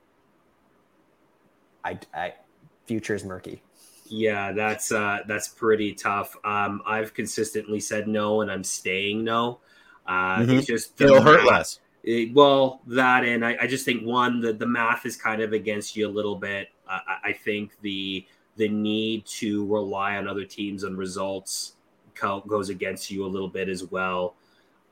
[1.85, 2.35] I, I
[2.87, 3.63] future is murky.
[4.15, 6.37] Yeah, that's uh, that's pretty tough.
[6.45, 9.61] Um, I've consistently said no, and I'm staying no.
[10.07, 10.59] Uh, Mhm.
[10.59, 11.81] It's just It'll hurt less.
[12.03, 15.55] it- well, that and I, I just think one the the math is kind of
[15.55, 16.69] against you a little bit.
[16.87, 18.27] Uh, I, I think the
[18.57, 21.77] the need to rely on other teams and results
[22.15, 24.35] co- goes against you a little bit as well.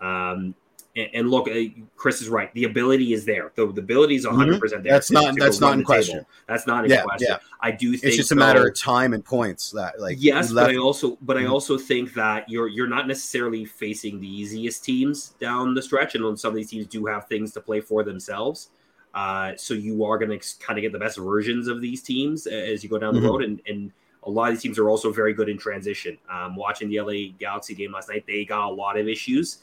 [0.00, 0.54] Um,
[0.96, 1.54] and, and look, uh,
[1.96, 2.52] Chris is right.
[2.54, 3.52] The ability is there.
[3.54, 4.90] The, the ability is 100 percent there.
[4.92, 4.96] Mm-hmm.
[4.96, 6.14] That's to- not- to that's not in question.
[6.16, 6.28] table.
[6.48, 7.28] That's not in Yeah, question.
[7.30, 7.38] yeah.
[7.60, 9.70] I do think It's just a though- matter of time and points.
[9.70, 11.50] That like yes, but I also but I Mhm.
[11.50, 16.38] also think that you're you're not necessarily facing the easiest teams down the stretch, and
[16.38, 18.70] some of these teams do have things to play for themselves.
[19.14, 22.46] Uh, so you are going to kind of get the best versions of these teams
[22.46, 23.28] as you go down the Mhm.
[23.30, 23.92] road, and and
[24.24, 26.18] a lot of these teams are also very good in transition.
[26.28, 29.58] Um, watching the LA Galaxy game last night, they got a lot of issues,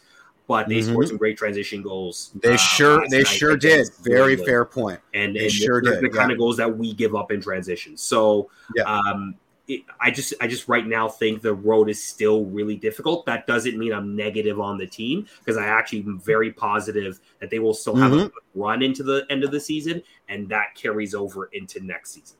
[0.47, 0.89] but they Mhm.
[0.89, 2.31] scored some great transition goals.
[2.41, 3.87] they uh, sure they sure did.
[4.03, 4.99] Very fair point.
[5.13, 6.33] and, They and sure the, did, the kind yeah.
[6.33, 7.97] of goals that we give up in transition.
[7.97, 8.83] So, Yeah.
[8.83, 9.35] um,
[9.67, 13.25] it, I just, I just right now think the road is still really difficult.
[13.25, 17.49] That doesn't mean I'm negative on the team because I actually am very positive that
[17.49, 18.27] they will still have Mm-hmm.
[18.27, 22.37] a run into the end of the season, and that carries over into next season.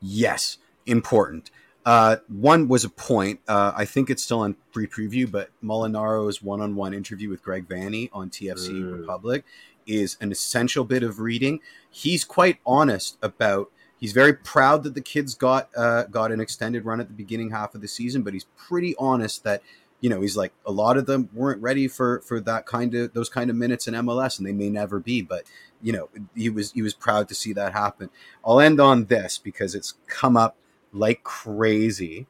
[0.00, 0.56] Yes,
[0.86, 1.50] important.
[1.86, 3.38] Uh, one was a point.
[3.46, 8.10] Uh, I think it's still on free preview, but Molinaro's one-on-one interview with Greg Vanney
[8.12, 8.98] on TFC Mm.
[8.98, 9.44] Republic
[9.86, 11.60] is an essential bit of reading.
[11.88, 13.70] He's quite honest about.
[13.98, 17.50] He's very proud that the kids got uh, got an extended run at the beginning
[17.50, 19.62] half of the season, but he's pretty honest that
[20.00, 23.14] you know he's like a lot of them weren't ready for for that kind of
[23.14, 25.22] those kind of minutes in MLS, and they may never be.
[25.22, 25.44] But
[25.80, 28.10] you know he was he was proud to see that happen.
[28.44, 30.56] I'll end on this because it's come up
[30.96, 32.26] like crazy.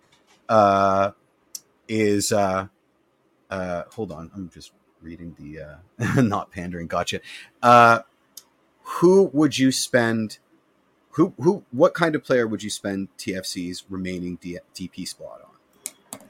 [0.49, 1.13] Uh,
[1.89, 2.67] is uh,
[3.51, 6.87] uh, hold on, I'm just reading the uh, not pandering.
[6.87, 7.21] Gotcha.
[7.63, 8.01] Uh,
[8.83, 10.39] who would you spend?
[11.13, 11.65] Who who?
[11.71, 16.21] What kind of player would you spend TFC's remaining D- DP spot on?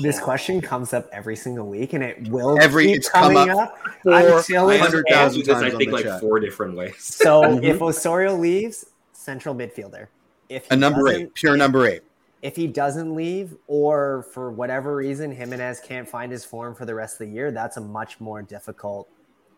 [0.00, 3.50] This question comes up every single week, and it will Every- keep it's come coming
[3.50, 3.78] up up.
[4.04, 6.20] Four Until it's hundred I thousand answered this, I times on think, the like chat.
[6.20, 6.94] four different ways.
[7.04, 10.06] So if Osorio leaves, central midfielder.
[10.48, 12.02] If A number eight, pure number eight.
[12.40, 16.94] If he doesn't leave, or for whatever reason Jimenez can't find his form for the
[16.94, 19.08] rest of the year, that's a much more difficult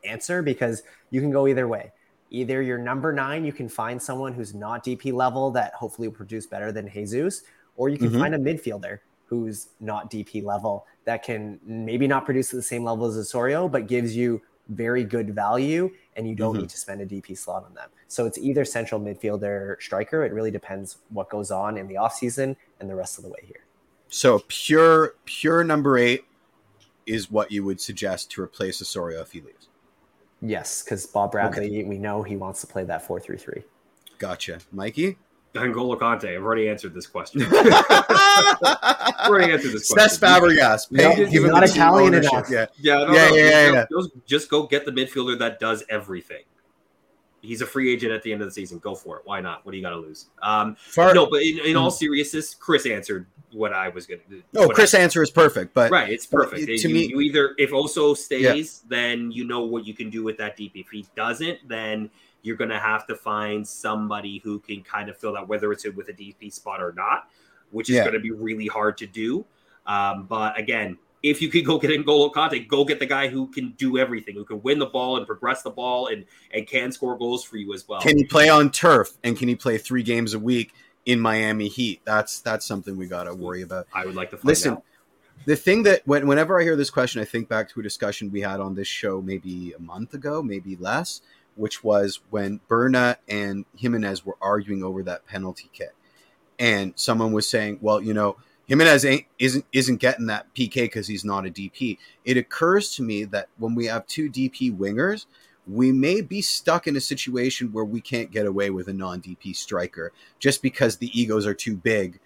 [0.05, 1.93] answer because you can go either way.
[2.31, 6.15] Either you're number nine, you can find someone who's not DP level that hopefully will
[6.15, 7.43] produce better than Jesus,
[7.77, 8.19] or you can Mhm.
[8.19, 12.83] find a midfielder who's not DP level that can maybe not produce at the same
[12.83, 16.61] level as Osorio, but gives you very good value and you don't Mhm.
[16.61, 17.91] need to spend a DP slot on them.
[18.11, 20.25] So it's either central midfielder striker.
[20.25, 23.39] It really depends what goes on in the offseason and the rest of the way
[23.47, 23.65] here.
[24.09, 26.25] So pure pure number eight
[27.07, 29.69] is what you would suggest to replace Osorio if he leaves.
[30.43, 33.63] Yes, because Bob Bradley, we know he wants to play that 4 3 3.
[34.19, 35.17] Gotcha, Mikey.
[35.55, 36.35] N'Golo Kanté.
[36.37, 37.43] I've already answered this question.
[37.53, 40.19] I've already answered this question.
[40.19, 40.91] Cesc Fabregas.
[40.93, 42.33] Pay, No, give he's him not the team Italian ownership.
[42.33, 42.51] enough.
[42.51, 42.67] Yeah.
[42.79, 45.61] Yeah, no, Yeah, no, yeah, just, yeah, go- Just, just go get the midfielder that
[45.61, 46.43] does everything.
[47.43, 48.79] He's a free agent at the end of the season.
[48.79, 49.23] Go for it.
[49.25, 49.65] Why not?
[49.65, 50.27] What do you got to lose?
[50.43, 54.43] Um, Far- no, but in, in all seriousness, Chris answered what I was going to.
[54.57, 56.67] Oh, Chris' answer is perfect, but Right, it's perfect.
[56.67, 60.23] to you, me- you either if Oso stays, then you know what you can do
[60.23, 60.73] with that DP.
[60.77, 62.11] If he doesn't, then
[62.43, 65.85] you're going to have to find somebody who can kind of fill that, whether it's
[65.85, 67.29] with a DP spot or not,
[67.71, 68.03] which is Yeah.
[68.03, 69.45] going to be really hard to do.
[69.87, 73.49] Um, but again, if you could go get N'Golo Kanté, go get the guy who
[73.49, 76.93] can do everything, who can win the ball and progress the ball and and can
[76.93, 78.01] score goals for you as well.
[78.01, 80.73] can he play on turf and can he play three games a week
[81.05, 82.01] in Miami Heat?
[82.05, 83.87] That's that's something we got to worry about.
[83.93, 84.85] I would like to Listen, out.
[85.45, 88.31] the thing that when, whenever I hear this question, I think back to a discussion
[88.31, 91.21] we had on this show maybe a month ago, maybe less,
[91.55, 95.93] which was when Berna and Jimenez were arguing over that penalty kick,
[96.59, 98.37] and someone was saying, "Well, you know."
[98.71, 101.99] Jimenez ain't, isn't isn't getting that PK because he's not a DP.
[102.25, 105.27] It occurs to me that when we have two DP wingers,
[105.67, 109.21] we may be stuck in a situation where we can't get away with a non
[109.21, 112.21] DP striker just because the egos are too big,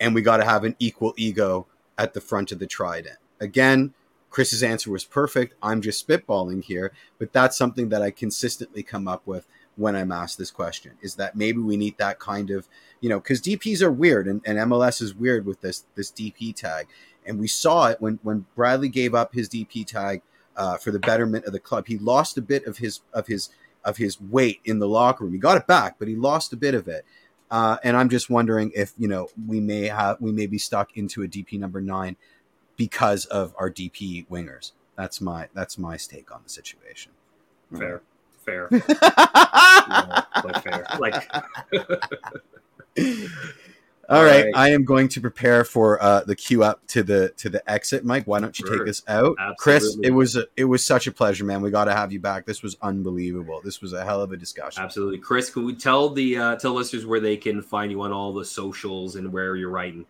[0.00, 1.66] and we got to have an equal ego
[1.98, 3.18] at the front of the trident.
[3.38, 3.92] Again,
[4.30, 5.54] Chris's answer was perfect.
[5.62, 9.46] I'm just spitballing here, but that's something that I consistently come up with
[9.80, 12.68] when I'm asked this question is that maybe we need that kind of,
[13.00, 16.54] you know, because DPs are weird and, and MLS is weird with this this DP
[16.54, 16.86] tag.
[17.26, 20.22] And we saw it when when Bradley gave up his DP tag
[20.56, 21.86] uh, for the betterment of the club.
[21.86, 23.48] He lost a bit of his of his
[23.84, 25.32] of his weight in the locker room.
[25.32, 27.04] He got it back, but he lost a bit of it.
[27.50, 30.96] Uh, and I'm just wondering if you know we may have we may be stuck
[30.96, 32.16] into a DP number nine
[32.76, 34.72] because of our DP wingers.
[34.96, 37.12] That's my that's my stake on the situation.
[37.74, 38.02] Fair,
[38.44, 40.86] fair, Yeah, like fair.
[40.98, 41.30] Like
[44.08, 44.52] All right, right.
[44.56, 48.04] I am going to prepare for uh, the queue up to the to the exit.
[48.04, 48.78] Mike, why don't you Sure.
[48.78, 49.36] take us out?
[49.58, 51.62] Chris, it was a, it was such a pleasure, man.
[51.62, 52.44] We got to have you back.
[52.44, 53.60] This was unbelievable.
[53.64, 54.82] This was a hell of a discussion.
[54.82, 55.48] Absolutely, Chris.
[55.48, 58.44] Can we tell the uh, tell listeners where they can find you on all the
[58.44, 60.04] socials and where you're writing?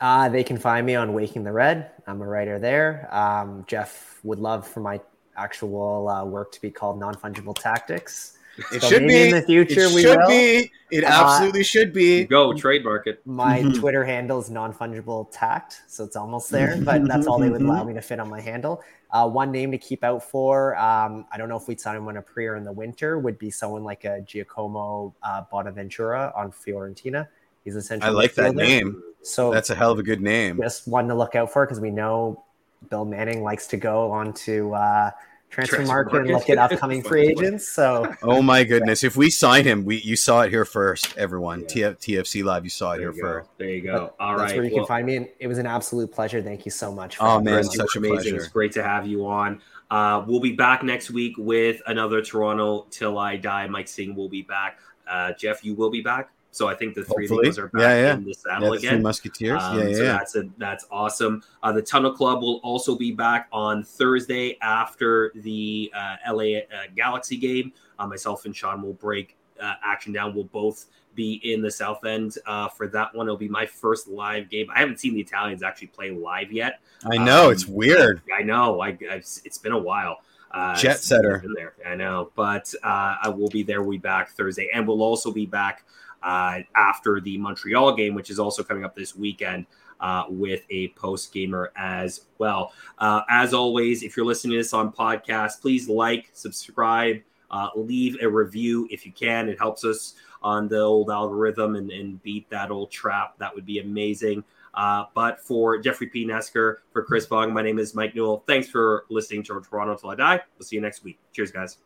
[0.00, 1.92] Uh, they can find me on Waking the Red.
[2.08, 3.08] I'm a writer there.
[3.14, 5.00] Um, Jeff would love for my
[5.36, 8.38] actual uh, work to be called Non Fungible Tactics.
[8.72, 10.28] It So should be in the future It we should will.
[10.28, 10.70] be.
[10.92, 12.24] It Uh, absolutely should be.
[12.24, 13.20] Go trademark it.
[13.26, 13.80] My Mhm.
[13.80, 17.62] Twitter handle is non fungible tact, so it's almost there, but that's all they would
[17.62, 18.80] allow me to fit on my handle.
[19.10, 22.06] Uh, one name to keep out for, um, I don't know if we'd sign him
[22.06, 26.32] on a pre or in the winter, would be someone like a Giacomo uh, Bonaventura
[26.36, 27.26] on Fiorentina.
[27.64, 29.02] He's essentially I like that name.
[29.22, 30.58] So That's a hell of a good name.
[30.62, 32.44] just one to look out for because we know
[32.90, 35.10] Bill Manning likes to go onto uh,
[35.50, 37.68] transfer, Transfer market and look at upcoming free agents.
[37.68, 39.04] So Oh my goodness!
[39.04, 41.16] If we sign him, we you saw it here first.
[41.16, 41.66] Everyone, Yeah.
[41.92, 43.50] TF, TFC Live, you saw it There here first.
[43.58, 44.12] There you go.
[44.20, 44.56] All that's right.
[44.58, 45.16] where you well, can find me.
[45.16, 46.42] And it was an absolute pleasure.
[46.42, 47.16] Thank you so much.
[47.16, 47.52] For Oh, man, me.
[47.52, 48.16] Chris, such a amazing.
[48.16, 48.36] pleasure.
[48.36, 49.60] It's great to have you on.
[49.90, 53.66] Uh, we'll be back next week with another Toronto Till I Die.
[53.68, 54.78] Mike Singh will be back.
[55.08, 56.30] Uh, Jeff, you will be back.
[56.54, 57.48] So I think the three Hopefully.
[57.48, 58.14] of us are back Yeah, yeah.
[58.14, 59.02] in the Yeah, saddle the Three again.
[59.02, 59.62] Musketeers.
[59.62, 59.94] Um, yeah, yeah.
[59.94, 60.12] so yeah.
[60.12, 61.42] that's a, that's awesome.
[61.64, 66.84] Uh, the Tunnel Club will also be back on Thursday after the uh, LA uh,
[66.94, 67.72] Galaxy game.
[67.98, 70.32] Uh, myself and Sean will break uh, action down.
[70.32, 70.86] We'll both
[71.16, 73.26] be in the South End uh, for that one.
[73.26, 74.68] It'll be my first live game.
[74.72, 76.80] I haven't seen the Italians actually play live yet.
[77.10, 78.22] I know um, it's weird.
[78.36, 78.80] I know.
[78.80, 80.18] I, I've, it's been a while.
[80.52, 81.42] Uh, Jet setter.
[81.56, 81.74] There.
[81.84, 83.82] I know, but uh, I will be there.
[83.82, 85.84] We'll be back Thursday, and we'll also be back
[86.24, 89.66] uh, after the Montreal game, which is also coming up this weekend.
[90.00, 92.72] Uh, with a post gamer as well.
[92.98, 98.18] Uh, as always, if you're listening to this on podcast, please like, subscribe, uh, leave
[98.20, 99.48] a review if you can.
[99.48, 103.38] It helps us on the old algorithm and, and beat that old trap.
[103.38, 104.44] That would be amazing.
[104.74, 106.26] Uh, but for Jeffrey P.
[106.26, 108.42] Nesker, for Chris Fung, my name is Mike Newell.
[108.46, 110.40] Thanks for listening to Toronto Till I Die.
[110.58, 111.18] We'll see you next week.
[111.32, 111.78] Cheers, guys.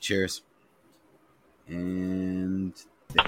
[0.00, 0.42] Cheers.
[1.68, 2.74] And
[3.16, 3.26] And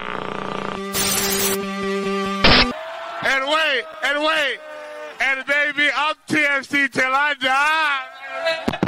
[3.47, 4.59] wait, and wait,
[5.21, 8.86] and baby, I'm TFC till I die.